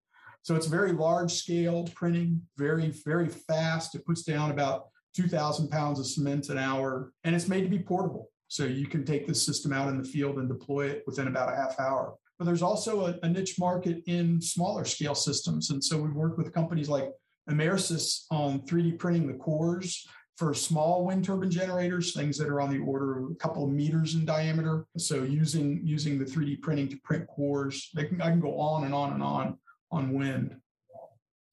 So 0.43 0.55
it's 0.55 0.67
very 0.67 0.93
large 0.93 1.34
scale 1.34 1.88
printing, 1.96 2.41
very, 2.58 2.93
very 3.05 3.29
fast. 3.29 3.96
It 3.96 4.05
puts 4.05 4.24
down 4.24 4.51
about 4.51 4.88
2,000 5.15 5.69
pounds 5.69 6.00
of 6.00 6.08
cement 6.08 6.50
an 6.50 6.58
hour, 6.58 7.12
and 7.24 7.36
it's 7.36 7.48
made 7.48 7.63
to 7.63 7.69
be 7.69 7.79
portable. 7.79 8.29
So 8.48 8.65
you 8.65 8.88
can 8.88 9.05
take 9.05 9.27
this 9.27 9.46
system 9.46 9.74
out 9.74 9.89
in 9.89 9.98
the 9.98 10.08
field 10.08 10.38
and 10.38 10.48
deploy 10.48 10.88
it 10.88 11.03
within 11.05 11.27
about 11.27 11.53
a 11.53 11.55
half 11.55 11.79
hour. 11.79 12.15
But 12.38 12.46
there's 12.46 12.63
also 12.63 13.08
a, 13.08 13.19
a 13.22 13.29
niche 13.29 13.60
market 13.60 14.01
in 14.08 14.41
smaller 14.41 14.86
scale 14.86 15.13
systems. 15.13 15.69
And 15.69 15.84
so 15.84 16.01
we 16.01 16.10
work 16.10 16.38
with 16.38 16.53
companies 16.53 16.89
like 16.89 17.12
Emarsys 17.50 18.25
on 18.31 18.62
3D 18.62 18.98
printing 18.98 19.27
the 19.27 19.34
cores 19.34 20.08
for 20.38 20.53
small 20.53 21.05
wind 21.05 21.25
turbine 21.25 21.51
generators, 21.51 22.13
things 22.13 22.38
that 22.38 22.48
are 22.48 22.62
on 22.62 22.69
the 22.69 22.79
order 22.79 23.19
of 23.19 23.31
a 23.31 23.36
couple 23.36 23.65
of 23.65 23.72
meters 23.72 24.15
in 24.15 24.24
diameter. 24.24 24.86
So 24.98 25.24
using 25.24 25.81
using 25.84 26.17
the 26.17 26.24
3D 26.24 26.62
printing 26.62 26.88
to 26.89 26.98
print 27.03 27.27
cores, 27.27 27.89
can, 27.96 28.22
I 28.22 28.29
can 28.29 28.39
go 28.39 28.58
on 28.58 28.86
and 28.86 28.93
on 28.93 29.13
and 29.13 29.22
on 29.22 29.58
on 29.91 30.13
wind. 30.13 30.55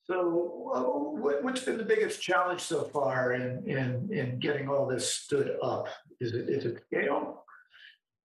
So, 0.05 0.71
uh, 0.73 1.41
what's 1.43 1.65
been 1.65 1.79
the 1.79 1.85
biggest 1.85 2.23
challenge 2.23 2.61
so 2.61 2.85
far 2.85 3.33
in 3.33 3.69
in 3.69 4.09
in 4.13 4.39
getting 4.39 4.69
all 4.69 4.87
this 4.87 5.13
stood 5.13 5.57
up? 5.63 5.89
Is 6.21 6.33
it 6.33 6.49
is 6.49 6.65
it 6.65 6.83
scale? 6.87 7.45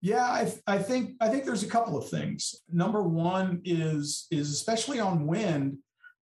Yeah, 0.02 0.24
I, 0.24 0.54
I 0.68 0.78
think 0.78 1.16
I 1.20 1.28
think 1.28 1.44
there's 1.44 1.64
a 1.64 1.70
couple 1.70 1.98
of 1.98 2.10
things. 2.10 2.56
Number 2.72 3.04
one 3.04 3.62
is 3.66 4.28
is 4.32 4.52
especially 4.52 5.00
on 5.00 5.28
wind, 5.28 5.80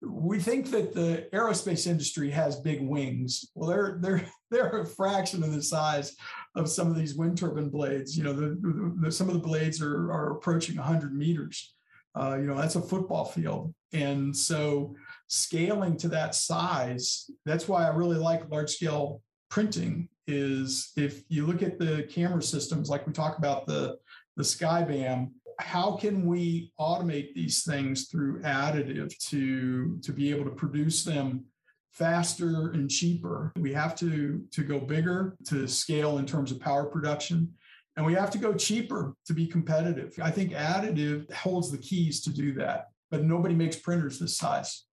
we 0.02 0.40
think 0.40 0.72
that 0.72 0.94
the 0.94 1.28
aerospace 1.32 1.86
industry 1.86 2.32
has 2.32 2.60
big 2.60 2.82
wings. 2.82 3.46
Well, 3.54 3.70
they're 3.70 3.98
they're 4.02 4.26
they're 4.52 4.82
a 4.82 4.86
fraction 4.86 5.44
of 5.44 5.54
the 5.54 5.62
size 5.62 6.16
of 6.56 6.70
some 6.70 6.88
of 6.88 6.96
these 6.96 7.16
wind 7.16 7.38
turbine 7.38 7.70
blades. 7.70 8.18
You 8.18 8.24
know, 8.24 8.34
the, 8.34 8.96
the 9.02 9.12
some 9.12 9.28
of 9.28 9.34
the 9.34 9.40
blades 9.40 9.82
are 9.82 10.12
are 10.12 10.32
approaching 10.32 10.76
100 10.76 11.16
meters. 11.16 11.74
Uh, 12.16 12.38
you 12.40 12.46
know, 12.46 12.58
that's 12.58 12.76
a 12.76 12.82
football 12.82 13.26
field, 13.26 13.74
and 13.94 14.36
so 14.36 14.96
scaling 15.28 15.96
to 15.98 16.08
that 16.10 16.36
size. 16.36 17.30
That's 17.46 17.68
why 17.68 17.86
I 17.86 17.96
really 17.96 18.18
like 18.18 18.50
large 18.50 18.72
scale 18.72 19.22
printing. 19.50 20.10
Is 20.28 20.92
if 20.96 21.24
you 21.30 21.46
look 21.46 21.62
at 21.62 21.80
the 21.80 22.08
camera 22.10 22.44
systems, 22.44 22.90
like 22.90 23.08
we 23.08 23.14
talk 23.14 23.38
about 23.38 23.66
the 23.66 23.98
the 24.38 24.44
SkyBAAM, 24.44 25.32
how 25.62 25.96
can 25.96 26.26
we 26.26 26.72
automate 26.80 27.34
these 27.34 27.64
things 27.64 28.08
through 28.08 28.42
additive 28.42 29.18
to 29.30 30.00
to 30.04 30.12
be 30.12 30.30
able 30.32 30.46
to 30.46 30.52
produce 30.52 31.04
them 31.04 31.46
faster 31.92 32.72
and 32.72 32.90
cheaper 32.90 33.52
we 33.60 33.74
have 33.74 33.96
to 33.96 34.42
to 34.52 34.64
go 34.64 34.80
bigger 34.80 35.36
to 35.46 35.68
scale 35.68 36.20
in 36.20 36.26
terms 36.26 36.52
of 36.52 36.60
power 36.60 36.86
production 36.86 37.52
and 37.98 38.06
we 38.06 38.14
have 38.14 38.32
to 38.32 38.38
go 38.38 38.54
cheaper 38.54 39.14
to 39.26 39.34
be 39.34 39.46
competitive 39.46 40.14
i 40.22 40.32
think 40.32 40.52
additive 40.52 41.32
holds 41.34 41.72
the 41.72 41.78
keys 41.78 42.22
to 42.22 42.30
do 42.30 42.54
that 42.54 42.90
but 43.10 43.24
nobody 43.24 43.56
makes 43.56 43.76
printers 43.76 44.20
this 44.20 44.38
size 44.38 44.86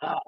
uh, 0.00 0.18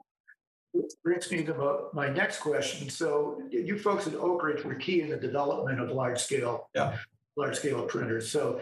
which 0.72 0.92
brings 1.02 1.30
me 1.30 1.44
to 1.44 1.88
my 1.92 2.08
next 2.08 2.40
question 2.40 2.88
so 2.88 3.40
you 3.50 3.78
folks 3.78 4.06
at 4.06 4.14
oak 4.14 4.42
ridge 4.42 4.64
were 4.64 4.74
key 4.74 5.00
in 5.00 5.08
the 5.08 5.16
development 5.16 5.80
of 5.80 5.90
large 5.90 6.20
scale 6.20 6.68
yeah. 6.74 6.96
large 7.36 7.56
scale 7.56 7.84
printers 7.84 8.30
so 8.30 8.60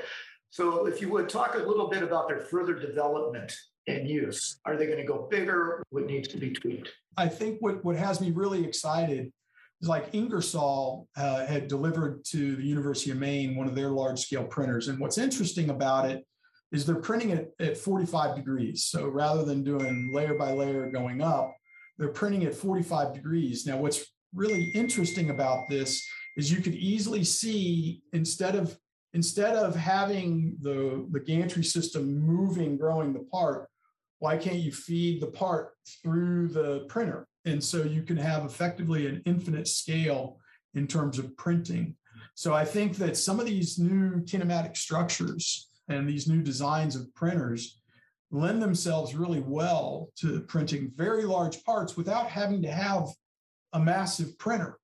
so, 0.50 0.86
if 0.86 1.00
you 1.00 1.10
would 1.10 1.28
talk 1.28 1.54
a 1.54 1.58
little 1.58 1.88
bit 1.88 2.02
about 2.02 2.28
their 2.28 2.40
further 2.40 2.74
development 2.74 3.54
and 3.86 4.08
use, 4.08 4.58
are 4.64 4.76
they 4.76 4.86
going 4.86 4.98
to 4.98 5.04
go 5.04 5.28
bigger? 5.30 5.82
What 5.90 6.06
needs 6.06 6.28
to 6.28 6.38
be 6.38 6.50
tweaked? 6.50 6.88
I 7.16 7.28
think 7.28 7.58
what, 7.60 7.84
what 7.84 7.96
has 7.96 8.20
me 8.20 8.30
really 8.30 8.64
excited 8.64 9.30
like 9.82 10.12
Ingersoll 10.12 11.08
uh, 11.16 11.46
had 11.46 11.68
delivered 11.68 12.24
to 12.26 12.56
the 12.56 12.64
University 12.64 13.10
of 13.10 13.18
Maine 13.18 13.54
one 13.54 13.68
of 13.68 13.74
their 13.74 13.90
large 13.90 14.20
scale 14.20 14.44
printers. 14.44 14.88
And 14.88 14.98
what's 14.98 15.18
interesting 15.18 15.70
about 15.70 16.10
it 16.10 16.24
is 16.72 16.84
they're 16.84 16.96
printing 16.96 17.30
it 17.30 17.52
at 17.60 17.76
45 17.76 18.36
degrees. 18.36 18.84
So 18.84 19.08
rather 19.08 19.44
than 19.44 19.62
doing 19.62 20.10
layer 20.12 20.34
by 20.34 20.52
layer 20.52 20.90
going 20.90 21.22
up, 21.22 21.54
they're 21.96 22.08
printing 22.08 22.44
at 22.44 22.54
45 22.54 23.14
degrees. 23.14 23.66
Now, 23.66 23.78
what's 23.78 24.04
really 24.34 24.70
interesting 24.74 25.30
about 25.30 25.68
this 25.68 26.06
is 26.36 26.52
you 26.52 26.60
could 26.60 26.74
easily 26.74 27.24
see 27.24 28.02
instead 28.12 28.54
of 28.54 28.76
instead 29.14 29.56
of 29.56 29.74
having 29.74 30.56
the, 30.60 31.06
the 31.10 31.20
gantry 31.20 31.64
system 31.64 32.20
moving, 32.20 32.76
growing 32.76 33.12
the 33.12 33.26
part, 33.32 33.66
why 34.18 34.36
can't 34.36 34.58
you 34.58 34.72
feed 34.72 35.20
the 35.20 35.26
part 35.26 35.70
through 36.02 36.48
the 36.48 36.80
printer? 36.88 37.27
And 37.44 37.62
so 37.62 37.82
you 37.82 38.02
can 38.02 38.16
have 38.16 38.44
effectively 38.44 39.06
an 39.06 39.22
infinite 39.24 39.68
scale 39.68 40.38
in 40.74 40.86
terms 40.86 41.18
of 41.18 41.36
printing. 41.36 41.96
So 42.34 42.54
I 42.54 42.64
think 42.64 42.96
that 42.96 43.16
some 43.16 43.40
of 43.40 43.46
these 43.46 43.78
new 43.78 44.20
kinematic 44.22 44.76
structures 44.76 45.68
and 45.88 46.08
these 46.08 46.28
new 46.28 46.42
designs 46.42 46.94
of 46.94 47.12
printers 47.14 47.80
lend 48.30 48.62
themselves 48.62 49.14
really 49.14 49.40
well 49.40 50.10
to 50.16 50.40
printing 50.42 50.92
very 50.94 51.24
large 51.24 51.64
parts 51.64 51.96
without 51.96 52.28
having 52.28 52.62
to 52.62 52.70
have 52.70 53.08
a 53.72 53.80
massive 53.80 54.38
printer. 54.38 54.78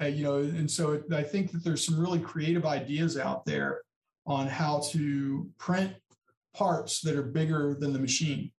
Uh, 0.00 0.06
you 0.06 0.24
know, 0.24 0.38
and 0.38 0.70
so 0.70 0.92
it, 0.92 1.04
I 1.12 1.22
think 1.22 1.52
that 1.52 1.64
there's 1.64 1.84
some 1.84 1.98
really 1.98 2.18
creative 2.18 2.66
ideas 2.66 3.16
out 3.16 3.44
there 3.44 3.82
on 4.26 4.46
how 4.46 4.80
to 4.90 5.50
print 5.58 5.94
parts 6.54 7.00
that 7.00 7.16
are 7.16 7.22
bigger 7.22 7.76
than 7.78 7.92
the 7.92 7.98
machine. 7.98 8.50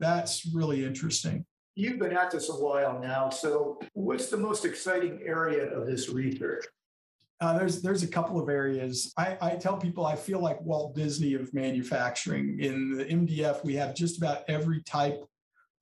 That's 0.00 0.46
really 0.46 0.84
interesting. 0.84 1.44
You've 1.74 1.98
been 1.98 2.16
at 2.16 2.30
this 2.30 2.48
a 2.48 2.52
while 2.52 3.00
now. 3.00 3.30
So, 3.30 3.80
what's 3.94 4.28
the 4.28 4.36
most 4.36 4.64
exciting 4.64 5.20
area 5.24 5.72
of 5.72 5.86
this 5.86 6.08
research? 6.08 6.66
Uh, 7.40 7.58
there's 7.58 7.82
there's 7.82 8.02
a 8.02 8.08
couple 8.08 8.40
of 8.40 8.48
areas. 8.48 9.12
I, 9.16 9.36
I, 9.40 9.56
tell 9.56 9.76
people 9.76 10.06
I 10.06 10.14
feel 10.14 10.38
like 10.38 10.60
Walt 10.60 10.94
Disney 10.94 11.34
of 11.34 11.52
manufacturing. 11.52 12.60
In 12.60 12.96
the 12.96 13.04
MDF, 13.04 13.64
we 13.64 13.74
have 13.74 13.94
just 13.94 14.18
about 14.18 14.44
every 14.48 14.82
type 14.82 15.24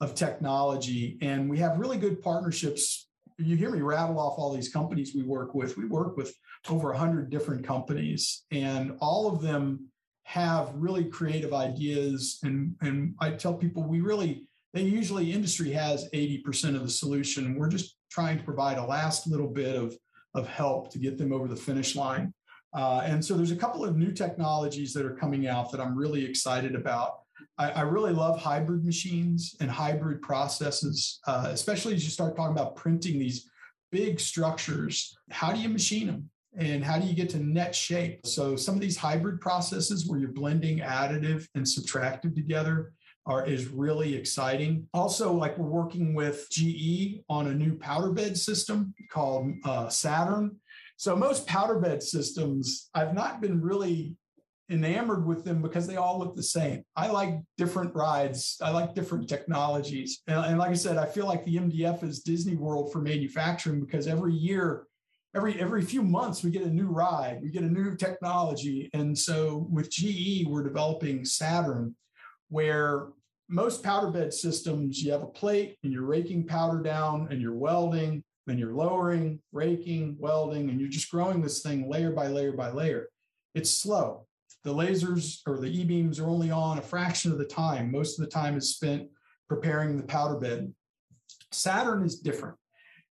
of 0.01 0.15
technology, 0.15 1.19
and 1.21 1.51
we 1.51 1.59
have 1.59 1.79
really 1.79 1.99
good 1.99 2.23
partnerships 2.23 3.09
you 3.41 3.57
hear 3.57 3.71
me 3.71 3.81
rattle 3.81 4.19
off 4.19 4.39
all 4.39 4.53
these 4.55 4.69
companies 4.69 5.15
we 5.15 5.23
work 5.23 5.55
with. 5.55 5.77
We 5.77 5.87
work 5.87 6.17
with 6.17 6.35
over 6.69 6.91
100 6.91 7.31
different 7.31 7.65
companies, 7.65 8.45
and 8.51 8.97
all 9.01 9.29
of 9.29 9.41
them 9.41 9.89
have 10.25 10.73
really 10.75 11.05
creative 11.05 11.53
ideas. 11.53 12.39
And, 12.43 12.75
and 12.81 13.15
I 13.19 13.31
tell 13.31 13.55
people 13.55 13.83
we 13.83 14.01
really, 14.01 14.47
they 14.73 14.83
usually, 14.83 15.33
industry 15.33 15.71
has 15.73 16.09
80% 16.15 16.77
of 16.77 16.83
the 16.83 16.91
solution. 16.91 17.57
We're 17.57 17.69
just 17.69 17.97
trying 18.11 18.39
to 18.39 18.45
provide 18.45 18.79
a 18.79 18.85
last 18.85 19.27
little 19.27 19.49
bit 19.49 19.75
of, 19.77 19.97
of 20.35 20.47
help 20.47 20.93
to 20.93 20.99
get 20.99 21.19
them 21.19 21.33
over 21.33 21.49
the 21.49 21.57
finish 21.57 21.97
line. 21.97 22.33
Uh, 22.73 23.03
and 23.05 23.25
so 23.25 23.37
there's 23.37 23.51
a 23.51 23.57
couple 23.57 23.85
of 23.85 23.97
new 23.97 24.13
technologies 24.13 24.93
that 24.93 25.05
are 25.05 25.15
coming 25.17 25.49
out 25.49 25.73
that 25.73 25.81
I'm 25.81 25.97
really 25.97 26.25
excited 26.25 26.75
about. 26.77 27.21
I, 27.59 27.71
I 27.71 27.81
really 27.83 28.13
love 28.13 28.41
hybrid 28.41 28.85
machines 28.85 29.57
and 29.61 29.71
hybrid 29.71 30.23
processes, 30.23 31.21
uh, 31.27 31.49
especially 31.51 31.95
as 31.95 32.05
you 32.05 32.11
start 32.11 32.37
talking 32.37 32.57
about 32.57 32.77
printing 32.77 33.19
these 33.19 33.51
big 33.91 34.21
structures. 34.21 35.17
How 35.31 35.53
do 35.53 35.61
you 35.61 35.69
machine 35.69 36.07
them? 36.07 36.31
And 36.57 36.85
how 36.85 36.99
do 36.99 37.07
you 37.07 37.15
get 37.15 37.31
to 37.31 37.39
net 37.39 37.75
shape? 37.75 38.27
So, 38.27 38.57
some 38.57 38.75
of 38.75 38.81
these 38.81 38.97
hybrid 38.97 39.41
processes 39.41 40.09
where 40.09 40.19
you're 40.19 40.33
blending 40.33 40.79
additive 40.79 41.47
and 41.55 41.65
subtractive 41.65 42.35
together 42.35 42.93
are 43.31 43.47
is 43.47 43.69
really 43.69 44.17
exciting. 44.17 44.89
Also, 44.93 45.33
like 45.33 45.57
we're 45.57 45.67
working 45.67 46.15
with 46.15 46.49
GE 46.51 47.23
on 47.29 47.47
a 47.47 47.55
new 47.55 47.77
powder 47.77 48.11
bed 48.11 48.37
system 48.37 48.93
called 49.11 49.53
uh, 49.65 49.89
Saturn. 49.89 50.57
So 50.97 51.15
most 51.15 51.47
powder 51.47 51.79
bed 51.79 52.03
systems, 52.03 52.91
I've 52.93 53.15
not 53.15 53.41
been 53.41 53.61
really 53.61 54.17
enamored 54.69 55.27
with 55.27 55.45
them 55.45 55.63
because 55.63 55.87
they 55.87 55.97
all 55.97 56.19
look 56.19 56.35
the 56.35 56.43
same. 56.43 56.83
I 56.97 57.09
like 57.09 57.41
different 57.57 57.95
rides. 57.95 58.57
I 58.63 58.71
like 58.71 58.95
different 58.95 59.29
technologies. 59.29 60.23
And, 60.27 60.45
and, 60.45 60.59
like 60.59 60.71
I 60.71 60.75
said, 60.75 60.97
I 60.97 61.07
feel 61.07 61.27
like 61.27 61.45
the 61.45 61.57
MDF 61.57 62.03
is 62.05 62.21
Disney 62.21 62.57
World 62.57 62.93
for 62.93 63.01
manufacturing 63.01 63.81
because 63.81 64.07
every 64.07 64.35
year, 64.35 64.85
every 65.35 65.61
every 65.61 65.83
few 65.83 66.03
months, 66.03 66.43
we 66.43 66.51
get 66.51 66.63
a 66.63 66.71
new 66.71 66.89
ride, 66.89 67.41
we 67.43 67.51
get 67.51 67.63
a 67.63 67.67
new 67.67 67.97
technology. 67.97 68.91
And 68.93 69.17
so 69.17 69.69
with 69.71 69.91
GE, 69.91 70.47
we're 70.47 70.65
developing 70.65 71.25
Saturn, 71.25 71.97
where 72.49 73.09
most 73.51 73.83
powder 73.83 74.11
bed 74.11 74.33
systems, 74.33 75.03
you 75.03 75.13
have 75.13 75.23
a 75.23 75.27
plate 75.27 75.77
and 75.83 75.93
you're 75.93 76.05
raking 76.05 76.47
powder 76.47 76.81
down 76.81 77.29
and 77.31 77.41
you're 77.43 77.55
welding, 77.55 78.23
then 78.47 78.59
you're 78.59 78.73
lowering, 78.73 79.41
raking, 79.53 80.17
welding, 80.19 80.71
and 80.71 80.81
you're 80.81 80.89
just 80.89 81.11
growing 81.11 81.43
this 81.43 81.61
thing 81.61 81.91
layer 81.91 82.11
by 82.13 82.29
layer 82.29 82.53
by 82.53 82.71
layer. 82.71 83.09
It's 83.55 83.71
slow 83.71 84.27
the 84.65 84.75
lasers 84.75 85.41
or 85.47 85.59
the 85.59 85.81
e-beams 85.81 86.19
are 86.21 86.29
only 86.29 86.51
on 86.51 86.79
a 86.79 86.83
fraction 86.83 87.33
of 87.33 87.39
the 87.39 87.45
time. 87.45 87.91
Most 87.91 88.19
of 88.19 88.25
the 88.25 88.31
time 88.31 88.57
is 88.57 88.75
spent 88.75 89.09
preparing 89.49 89.97
the 89.97 90.03
powder 90.03 90.39
bed. 90.39 90.73
Saturn 91.51 92.05
is 92.05 92.21
different. 92.21 92.57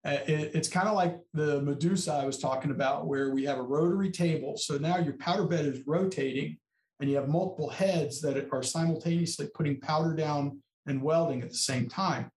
Uh, 0.06 0.18
it, 0.28 0.52
it's 0.54 0.68
kind 0.68 0.88
of 0.88 0.96
like 0.96 1.18
the 1.34 1.62
Medusa 1.62 2.14
I 2.14 2.26
was 2.26 2.38
talking 2.38 2.72
about, 2.72 3.08
where 3.08 3.32
we 3.32 3.46
have 3.46 3.58
a 3.58 3.64
rotary 3.64 4.12
table. 4.12 4.58
So 4.58 4.78
now 4.78 4.98
your 4.98 5.14
powder 5.14 5.46
bed 5.46 5.66
is 5.66 5.82
rotating 5.88 6.58
and 7.00 7.10
you 7.10 7.16
have 7.16 7.28
multiple 7.28 7.70
heads 7.70 8.22
that 8.22 8.48
are 8.52 8.64
simultaneously 8.64 9.48
putting 9.54 9.80
powder 9.80 10.14
down 10.14 10.62
and 10.88 11.02
welding 11.02 11.42
at 11.42 11.50
the 11.50 11.56
same 11.56 11.88
time. 11.88 12.32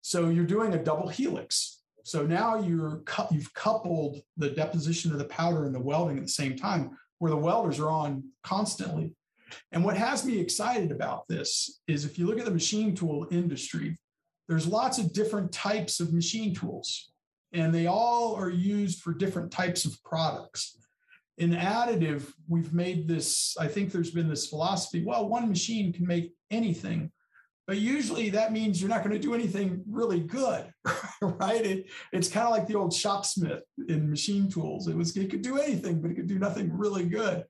So 0.00 0.28
you're 0.28 0.44
doing 0.44 0.74
a 0.74 0.82
double 0.82 1.08
helix. 1.08 1.82
So 2.04 2.26
now 2.26 2.58
you're 2.58 3.02
you've 3.30 3.52
coupled 3.52 4.22
the 4.36 4.50
deposition 4.50 5.12
of 5.12 5.18
the 5.18 5.26
powder 5.26 5.66
and 5.66 5.74
the 5.74 5.80
welding 5.80 6.16
at 6.16 6.24
the 6.24 6.30
same 6.30 6.56
time, 6.56 6.96
where 7.18 7.30
the 7.30 7.36
welders 7.36 7.78
are 7.78 7.90
on 7.90 8.24
constantly. 8.42 9.14
And 9.72 9.84
what 9.84 9.96
has 9.96 10.24
me 10.24 10.38
excited 10.38 10.90
about 10.90 11.28
this 11.28 11.80
is 11.86 12.04
if 12.04 12.18
you 12.18 12.26
look 12.26 12.38
at 12.38 12.44
the 12.44 12.50
machine 12.50 12.94
tool 12.94 13.26
industry, 13.30 13.96
there's 14.48 14.66
lots 14.66 14.98
of 14.98 15.12
different 15.12 15.52
types 15.52 16.00
of 16.00 16.14
machine 16.14 16.54
tools, 16.54 17.10
and 17.52 17.74
they 17.74 17.86
all 17.86 18.34
are 18.34 18.50
used 18.50 19.00
for 19.00 19.12
different 19.12 19.50
types 19.50 19.84
of 19.84 20.02
products. 20.02 20.78
In 21.38 21.50
additive, 21.50 22.32
we've 22.48 22.72
made 22.72 23.06
this, 23.06 23.56
I 23.58 23.68
think 23.68 23.92
there's 23.92 24.10
been 24.10 24.28
this 24.28 24.48
philosophy 24.48 25.04
well, 25.04 25.28
one 25.28 25.48
machine 25.48 25.92
can 25.92 26.06
make 26.06 26.34
anything. 26.50 27.12
But 27.66 27.76
usually 27.76 28.30
that 28.30 28.50
means 28.50 28.80
you're 28.80 28.88
not 28.88 29.04
going 29.04 29.14
to 29.14 29.18
do 29.18 29.34
anything 29.34 29.84
really 29.86 30.20
good, 30.20 30.72
right? 31.22 31.64
It, 31.64 31.86
it's 32.12 32.28
kind 32.28 32.46
of 32.46 32.52
like 32.52 32.66
the 32.66 32.76
old 32.76 32.94
shopsmith 32.94 33.62
in 33.88 34.08
machine 34.08 34.50
tools. 34.50 34.88
It 34.88 34.96
was 34.96 35.14
it 35.16 35.30
could 35.30 35.42
do 35.42 35.58
anything, 35.58 36.00
but 36.00 36.10
it 36.10 36.14
could 36.14 36.28
do 36.28 36.38
nothing 36.38 36.76
really 36.76 37.04
good. 37.04 37.44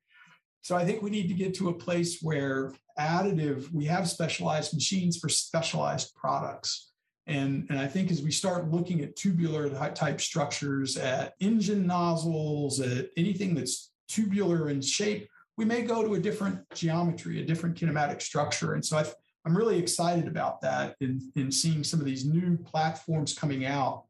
So 0.63 0.77
I 0.77 0.85
think 0.85 1.03
we 1.03 1.11
need 1.11 1.29
to 1.29 1.35
get 1.35 1.55
to 1.55 1.69
a 1.69 1.75
place 1.75 2.19
where 2.21 2.75
additive, 2.99 3.73
we 3.73 3.85
have 3.85 4.09
specialized 4.09 4.75
machines 4.75 5.17
for 5.17 5.29
specialized 5.29 6.15
products. 6.17 6.88
And, 7.29 7.67
and 7.69 7.79
I 7.79 7.87
think 7.87 8.11
as 8.11 8.23
we 8.23 8.31
start 8.31 8.71
looking 8.71 9.03
at 9.03 9.15
tubular 9.15 9.69
type 9.91 10.21
structures, 10.21 10.97
at 10.97 11.35
engine 11.41 11.87
nozzles, 11.87 12.81
at 12.81 13.11
anything 13.19 13.55
that's 13.55 13.91
tubular 14.09 14.71
in 14.71 14.81
shape, 14.81 15.29
we 15.59 15.67
may 15.67 15.83
go 15.83 16.03
to 16.03 16.15
a 16.15 16.19
different 16.19 16.61
geometry, 16.75 17.43
a 17.43 17.45
different 17.45 17.77
kinematic 17.77 18.23
structure. 18.23 18.75
And 18.75 18.85
so 18.85 18.97
i 18.97 19.05
am 19.47 19.57
really 19.57 19.79
excited 19.79 20.27
about 20.27 20.63
that 20.63 20.97
in, 21.01 21.31
in 21.37 21.53
seeing 21.53 21.85
some 21.85 22.01
of 22.01 22.07
these 22.07 22.25
new 22.25 22.57
platforms 22.57 23.39
coming 23.39 23.67
out 23.67 24.05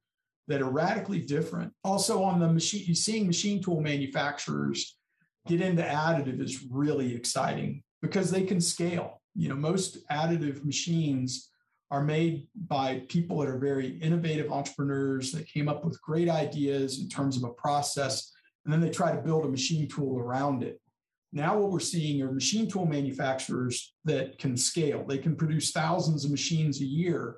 that 0.46 0.62
are 0.62 0.70
radically 0.70 1.20
different. 1.20 1.72
Also, 1.82 2.22
on 2.22 2.38
the 2.38 2.48
machine, 2.48 2.94
seeing 2.94 3.26
machine 3.26 3.62
tool 3.62 3.80
manufacturers 3.80 4.96
get 5.46 5.60
into 5.60 5.82
additive 5.82 6.40
is 6.40 6.64
really 6.70 7.14
exciting 7.14 7.82
because 8.00 8.30
they 8.30 8.44
can 8.44 8.60
scale. 8.60 9.20
You 9.34 9.48
know, 9.48 9.56
most 9.56 10.08
additive 10.08 10.64
machines 10.64 11.50
are 11.90 12.02
made 12.02 12.46
by 12.54 13.02
people 13.08 13.38
that 13.38 13.48
are 13.48 13.58
very 13.58 13.98
innovative 13.98 14.52
entrepreneurs 14.52 15.32
that 15.32 15.48
came 15.48 15.68
up 15.68 15.84
with 15.84 16.00
great 16.02 16.28
ideas 16.28 17.00
in 17.00 17.08
terms 17.08 17.36
of 17.36 17.44
a 17.44 17.52
process, 17.54 18.30
and 18.64 18.72
then 18.72 18.80
they 18.80 18.90
try 18.90 19.10
to 19.10 19.22
build 19.22 19.46
a 19.46 19.48
machine 19.48 19.88
tool 19.88 20.18
around 20.18 20.62
it. 20.62 20.80
Now, 21.32 21.58
what 21.58 21.70
we're 21.70 21.80
seeing 21.80 22.22
are 22.22 22.32
machine 22.32 22.70
tool 22.70 22.86
manufacturers 22.86 23.94
that 24.04 24.38
can 24.38 24.56
scale. 24.56 25.04
They 25.06 25.18
can 25.18 25.36
produce 25.36 25.70
thousands 25.72 26.24
of 26.24 26.30
machines 26.30 26.80
a 26.80 26.86
year 26.86 27.36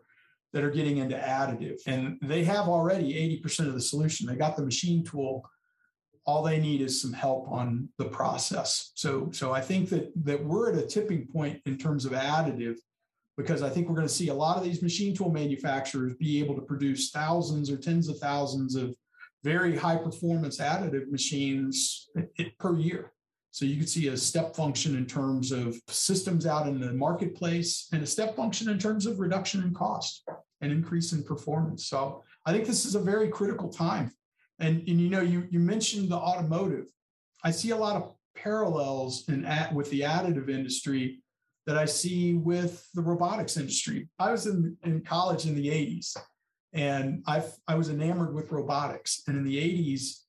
that 0.52 0.64
are 0.64 0.70
getting 0.70 0.98
into 0.98 1.16
additive, 1.16 1.78
and 1.86 2.18
they 2.22 2.42
have 2.44 2.68
already 2.68 3.40
80% 3.42 3.68
of 3.68 3.74
the 3.74 3.80
solution. 3.80 4.26
They 4.26 4.34
got 4.34 4.56
the 4.56 4.64
machine 4.64 5.04
tool. 5.04 5.48
All 6.26 6.42
they 6.42 6.60
need 6.60 6.80
is 6.80 7.00
some 7.00 7.12
help 7.12 7.48
on 7.48 7.88
the 7.98 8.04
process. 8.06 8.90
So, 8.94 9.30
so 9.32 9.52
I 9.52 9.60
think 9.60 9.88
that 9.90 10.12
that 10.24 10.44
we're 10.44 10.72
at 10.72 10.78
a 10.78 10.86
tipping 10.86 11.26
point 11.26 11.60
in 11.66 11.78
terms 11.78 12.04
of 12.04 12.12
additive 12.12 12.78
because 13.40 13.62
I 13.62 13.70
think 13.70 13.88
we're 13.88 13.94
going 13.94 14.06
to 14.06 14.12
see 14.12 14.28
a 14.28 14.34
lot 14.34 14.56
of 14.56 14.64
these 14.64 14.82
machine 14.82 15.14
tool 15.14 15.30
manufacturers 15.30 16.14
be 16.14 16.38
able 16.40 16.54
to 16.54 16.60
produce 16.62 17.10
thousands 17.10 17.70
or 17.70 17.76
tens 17.76 18.08
of 18.08 18.18
thousands 18.18 18.74
of 18.74 18.94
very 19.42 19.76
high 19.76 19.96
performance 19.96 20.58
additive 20.58 21.10
machines 21.10 22.08
per 22.58 22.76
year. 22.76 23.12
So 23.52 23.64
you 23.64 23.78
could 23.78 23.88
see 23.88 24.08
a 24.08 24.16
step 24.16 24.54
function 24.54 24.96
in 24.96 25.06
terms 25.06 25.50
of 25.50 25.80
systems 25.88 26.46
out 26.46 26.68
in 26.68 26.78
the 26.78 26.92
marketplace 26.92 27.88
and 27.92 28.02
a 28.02 28.06
step 28.06 28.36
function 28.36 28.68
in 28.68 28.78
terms 28.78 29.06
of 29.06 29.18
reduction 29.18 29.62
in 29.62 29.74
cost 29.74 30.22
and 30.60 30.70
increase 30.70 31.12
in 31.12 31.24
performance. 31.24 31.86
So 31.86 32.22
I 32.46 32.52
think 32.52 32.66
this 32.66 32.84
is 32.84 32.94
a 32.94 33.00
very 33.00 33.28
critical 33.28 33.68
time. 33.68 34.12
And, 34.60 34.86
and 34.86 35.00
you 35.00 35.08
know, 35.08 35.22
you, 35.22 35.48
you 35.50 35.58
mentioned 35.58 36.10
the 36.10 36.16
automotive. 36.16 36.86
I 37.42 37.50
see 37.50 37.70
a 37.70 37.76
lot 37.76 37.96
of 37.96 38.12
parallels 38.36 39.28
in 39.28 39.44
at, 39.46 39.74
with 39.74 39.90
the 39.90 40.02
additive 40.02 40.50
industry 40.50 41.22
that 41.66 41.76
I 41.76 41.84
see 41.84 42.34
with 42.34 42.86
the 42.94 43.02
robotics 43.02 43.56
industry. 43.56 44.08
I 44.18 44.32
was 44.32 44.46
in, 44.46 44.76
in 44.84 45.02
college 45.02 45.46
in 45.46 45.54
the 45.54 45.68
80s 45.68 46.16
and 46.72 47.22
I 47.26 47.42
I 47.66 47.74
was 47.74 47.90
enamored 47.90 48.34
with 48.34 48.52
robotics. 48.52 49.22
And 49.26 49.36
in 49.36 49.44
the 49.44 49.56
80s, 49.56 50.20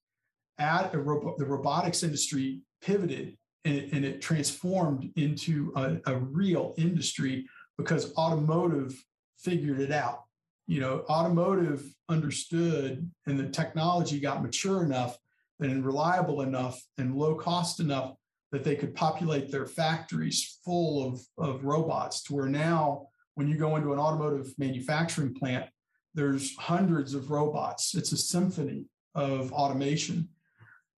at 0.59 0.91
the 0.91 0.99
robotics 0.99 2.03
industry 2.03 2.61
pivoted 2.81 3.37
and 3.65 3.75
it, 3.75 3.93
and 3.93 4.05
it 4.05 4.21
transformed 4.21 5.09
into 5.15 5.71
a, 5.75 5.97
a 6.05 6.17
real 6.17 6.73
industry 6.77 7.47
because 7.77 8.15
automotive 8.15 8.93
figured 9.39 9.79
it 9.79 9.91
out. 9.91 10.23
You 10.67 10.79
know, 10.79 11.03
automotive 11.09 11.83
understood 12.09 13.09
and 13.25 13.39
the 13.39 13.49
technology 13.49 14.19
got 14.19 14.43
mature 14.43 14.83
enough 14.83 15.17
and 15.59 15.85
reliable 15.85 16.41
enough 16.41 16.81
and 16.97 17.15
low 17.15 17.35
cost 17.35 17.79
enough 17.79 18.13
that 18.51 18.63
they 18.63 18.75
could 18.75 18.93
populate 18.93 19.51
their 19.51 19.65
factories 19.65 20.59
full 20.63 21.07
of, 21.07 21.21
of 21.37 21.63
robots 21.63 22.23
to 22.23 22.35
where 22.35 22.47
now 22.49 23.07
when 23.35 23.47
you 23.47 23.57
go 23.57 23.75
into 23.75 23.93
an 23.93 23.99
automotive 23.99 24.53
manufacturing 24.57 25.33
plant 25.33 25.65
there's 26.13 26.55
hundreds 26.57 27.13
of 27.13 27.31
robots. 27.31 27.95
It's 27.95 28.11
a 28.11 28.17
symphony 28.17 28.85
of 29.15 29.51
automation. 29.51 30.29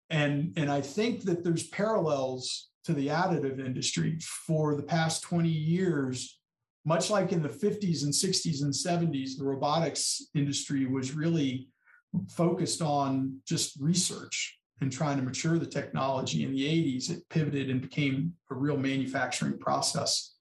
And 0.09 0.53
and 0.57 0.69
i 0.71 0.81
think 0.81 1.23
that 1.23 1.43
there's 1.43 1.67
parallels 1.67 2.69
to 2.85 2.93
the 2.93 3.07
additive 3.07 3.65
industry 3.65 4.19
for 4.19 4.75
the 4.75 4.83
past 4.83 5.23
20 5.23 5.49
years. 5.49 6.39
Much 6.85 7.09
like 7.09 7.31
in 7.31 7.41
the 7.41 7.49
50s 7.49 8.03
and 8.03 8.13
60s 8.13 8.61
and 8.61 8.73
70s 8.73 9.37
the 9.37 9.45
robotics 9.45 10.27
industry 10.35 10.85
was 10.85 11.15
really 11.15 11.69
focused 12.29 12.81
on 12.81 13.39
just 13.47 13.79
research 13.79 14.59
and 14.81 14.91
trying 14.91 15.17
to 15.17 15.23
mature 15.23 15.57
the 15.57 15.65
technology 15.65 16.43
in 16.43 16.51
the 16.51 16.63
80s 16.63 17.09
it 17.09 17.27
pivoted 17.29 17.69
and 17.69 17.81
became 17.81 18.33
a 18.51 18.55
real 18.55 18.77
manufacturing 18.77 19.57
process 19.57 20.35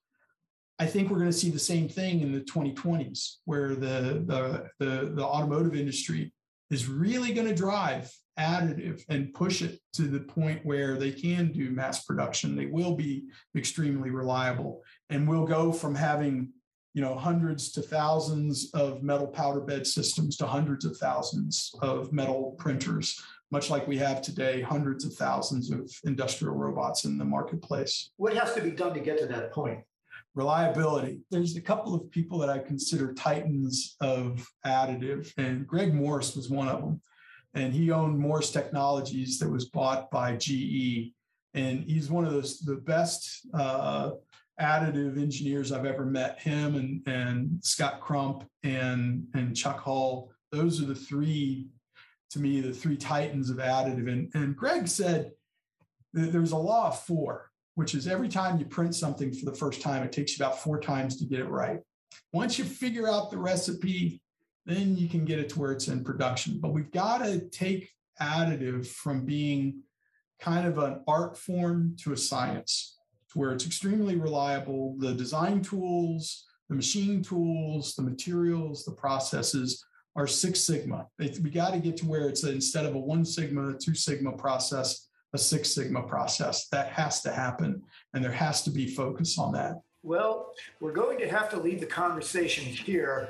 i 0.79 0.85
think 0.85 1.09
we're 1.09 1.19
going 1.19 1.29
to 1.29 1.37
see 1.37 1.49
the 1.49 1.59
same 1.59 1.87
thing 1.87 2.21
in 2.21 2.31
the 2.31 2.41
2020s 2.41 3.35
where 3.45 3.69
the 3.69 4.23
the 4.25 4.69
the, 4.79 5.11
the 5.15 5.23
automotive 5.23 5.75
industry 5.75 6.33
is 6.69 6.87
really 6.87 7.33
going 7.33 7.47
to 7.47 7.55
drive 7.55 8.11
additive 8.39 9.03
and 9.09 9.33
push 9.33 9.61
it 9.61 9.79
to 9.93 10.03
the 10.03 10.19
point 10.19 10.65
where 10.65 10.97
they 10.97 11.11
can 11.11 11.51
do 11.51 11.69
mass 11.69 12.03
production. 12.03 12.55
They 12.55 12.65
will 12.65 12.95
be 12.95 13.25
extremely 13.55 14.09
reliable 14.09 14.81
and 15.09 15.27
we'll 15.27 15.45
go 15.45 15.71
from 15.71 15.95
having 15.95 16.49
you 16.93 17.01
know 17.01 17.15
hundreds 17.15 17.71
to 17.71 17.81
thousands 17.81 18.71
of 18.73 19.03
metal 19.03 19.27
powder 19.27 19.61
bed 19.61 19.85
systems 19.85 20.37
to 20.37 20.45
hundreds 20.45 20.85
of 20.85 20.95
thousands 20.97 21.73
of 21.81 22.13
metal 22.13 22.55
printers 22.59 23.19
much 23.53 23.69
like 23.69 23.87
we 23.87 23.97
have 23.97 24.21
today 24.21 24.61
hundreds 24.61 25.05
of 25.05 25.13
thousands 25.13 25.71
of 25.71 25.89
industrial 26.03 26.55
robots 26.55 27.05
in 27.05 27.17
the 27.17 27.25
marketplace 27.25 28.11
what 28.17 28.33
has 28.33 28.53
to 28.53 28.61
be 28.61 28.71
done 28.71 28.93
to 28.93 28.99
get 28.99 29.17
to 29.17 29.27
that 29.27 29.51
point 29.51 29.79
reliability. 30.35 31.19
There's 31.29 31.55
a 31.57 31.61
couple 31.61 31.93
of 31.93 32.09
people 32.09 32.39
that 32.39 32.49
I 32.49 32.57
consider 32.57 33.13
titans 33.13 33.95
of 34.01 34.43
additive, 34.65 35.31
and 35.37 35.67
Greg 35.67 35.93
Morris 35.93 36.35
was 36.35 36.49
one 36.49 36.67
of 36.67 36.81
them 36.81 37.01
and 37.53 37.73
he 37.73 37.91
owned 37.91 38.17
Morris 38.17 38.51
Technologies 38.51 39.39
that 39.39 39.49
was 39.49 39.65
bought 39.65 40.09
by 40.09 40.35
GE. 40.35 41.13
And 41.53 41.83
he's 41.83 42.09
one 42.09 42.25
of 42.25 42.33
those 42.33 42.59
the 42.59 42.77
best 42.77 43.47
uh, 43.53 44.11
additive 44.59 45.21
engineers 45.21 45.71
I've 45.71 45.85
ever 45.85 46.05
met. 46.05 46.39
Him 46.39 46.75
and 46.75 47.07
and 47.07 47.63
Scott 47.63 48.01
Crump 48.01 48.43
and 48.63 49.25
and 49.35 49.55
Chuck 49.55 49.79
Hull. 49.79 50.31
Those 50.51 50.81
are 50.81 50.85
the 50.85 50.95
three, 50.95 51.67
to 52.33 52.39
me, 52.39 52.61
the 52.61 52.73
three 52.73 52.97
titans 52.97 53.49
of 53.49 53.57
additive. 53.57 54.11
And 54.11 54.29
and 54.33 54.55
Greg 54.55 54.87
said 54.87 55.31
there's 56.13 56.51
a 56.51 56.57
law 56.57 56.89
of 56.89 56.99
four, 57.01 57.49
which 57.75 57.95
is 57.95 58.07
every 58.07 58.29
time 58.29 58.59
you 58.59 58.65
print 58.65 58.95
something 58.95 59.33
for 59.33 59.45
the 59.45 59.55
first 59.55 59.81
time, 59.81 60.03
it 60.03 60.11
takes 60.11 60.37
you 60.37 60.45
about 60.45 60.59
four 60.59 60.79
times 60.79 61.17
to 61.17 61.25
get 61.25 61.39
it 61.39 61.49
right. 61.49 61.79
Once 62.31 62.59
you 62.59 62.65
figure 62.65 63.09
out 63.09 63.31
the 63.31 63.37
recipe, 63.37 64.21
then 64.65 64.95
you 64.95 65.09
can 65.09 65.25
get 65.25 65.39
it 65.39 65.49
to 65.49 65.59
where 65.59 65.71
it's 65.71 65.87
in 65.87 66.03
production. 66.03 66.59
But 66.59 66.73
we've 66.73 66.91
got 66.91 67.19
to 67.19 67.49
take 67.49 67.89
additive 68.21 68.87
from 68.87 69.25
being 69.25 69.81
kind 70.39 70.67
of 70.67 70.77
an 70.77 71.01
art 71.07 71.37
form 71.37 71.95
to 72.01 72.13
a 72.13 72.17
science, 72.17 72.97
to 73.31 73.39
where 73.39 73.51
it's 73.51 73.65
extremely 73.65 74.15
reliable. 74.15 74.95
The 74.99 75.13
design 75.13 75.61
tools, 75.61 76.45
the 76.69 76.75
machine 76.75 77.23
tools, 77.23 77.95
the 77.95 78.03
materials, 78.03 78.85
the 78.85 78.91
processes 78.91 79.83
are 80.15 80.27
Six 80.27 80.61
Sigma. 80.61 81.07
we 81.17 81.49
got 81.49 81.73
to 81.73 81.79
get 81.79 81.97
to 81.97 82.05
where 82.05 82.29
it's 82.29 82.43
a, 82.43 82.51
instead 82.51 82.85
of 82.85 82.95
a 82.95 82.99
one 82.99 83.25
Sigma, 83.25 83.69
a 83.69 83.77
two 83.77 83.95
Sigma 83.95 84.31
process, 84.33 85.07
a 85.33 85.37
Six 85.37 85.73
Sigma 85.73 86.03
process. 86.03 86.67
That 86.67 86.87
has 86.89 87.21
to 87.21 87.31
happen, 87.31 87.81
and 88.13 88.23
there 88.23 88.31
has 88.31 88.61
to 88.63 88.69
be 88.69 88.87
focus 88.87 89.37
on 89.37 89.53
that. 89.53 89.81
Well, 90.03 90.51
we're 90.79 90.91
going 90.91 91.17
to 91.19 91.29
have 91.29 91.49
to 91.51 91.59
leave 91.59 91.79
the 91.79 91.85
conversation 91.85 92.65
here. 92.65 93.29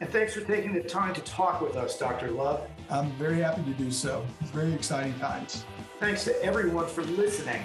And 0.00 0.08
thanks 0.10 0.34
for 0.34 0.40
taking 0.40 0.72
the 0.72 0.82
time 0.82 1.14
to 1.14 1.20
talk 1.22 1.60
with 1.60 1.76
us, 1.76 1.98
Dr. 1.98 2.30
Love. 2.30 2.66
I'm 2.90 3.10
very 3.12 3.40
happy 3.40 3.62
to 3.64 3.72
do 3.72 3.90
so. 3.90 4.24
It's 4.40 4.50
very 4.50 4.72
exciting 4.72 5.14
times. 5.18 5.64
Thanks 6.00 6.24
to 6.24 6.42
everyone 6.42 6.86
for 6.86 7.02
listening. 7.02 7.62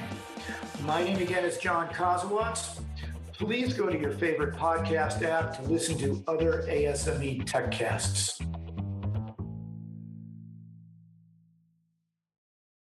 My 0.83 1.03
name 1.03 1.17
again 1.17 1.43
is 1.43 1.57
John 1.57 1.89
Kosowatz. 1.89 2.79
Please 3.39 3.73
go 3.73 3.89
to 3.89 3.97
your 3.97 4.11
favorite 4.11 4.53
podcast 4.53 5.23
app 5.23 5.55
to 5.55 5.61
listen 5.61 5.97
to 5.99 6.21
other 6.27 6.65
ASME 6.67 7.45
Tech 7.45 7.71
Casts. 7.71 8.37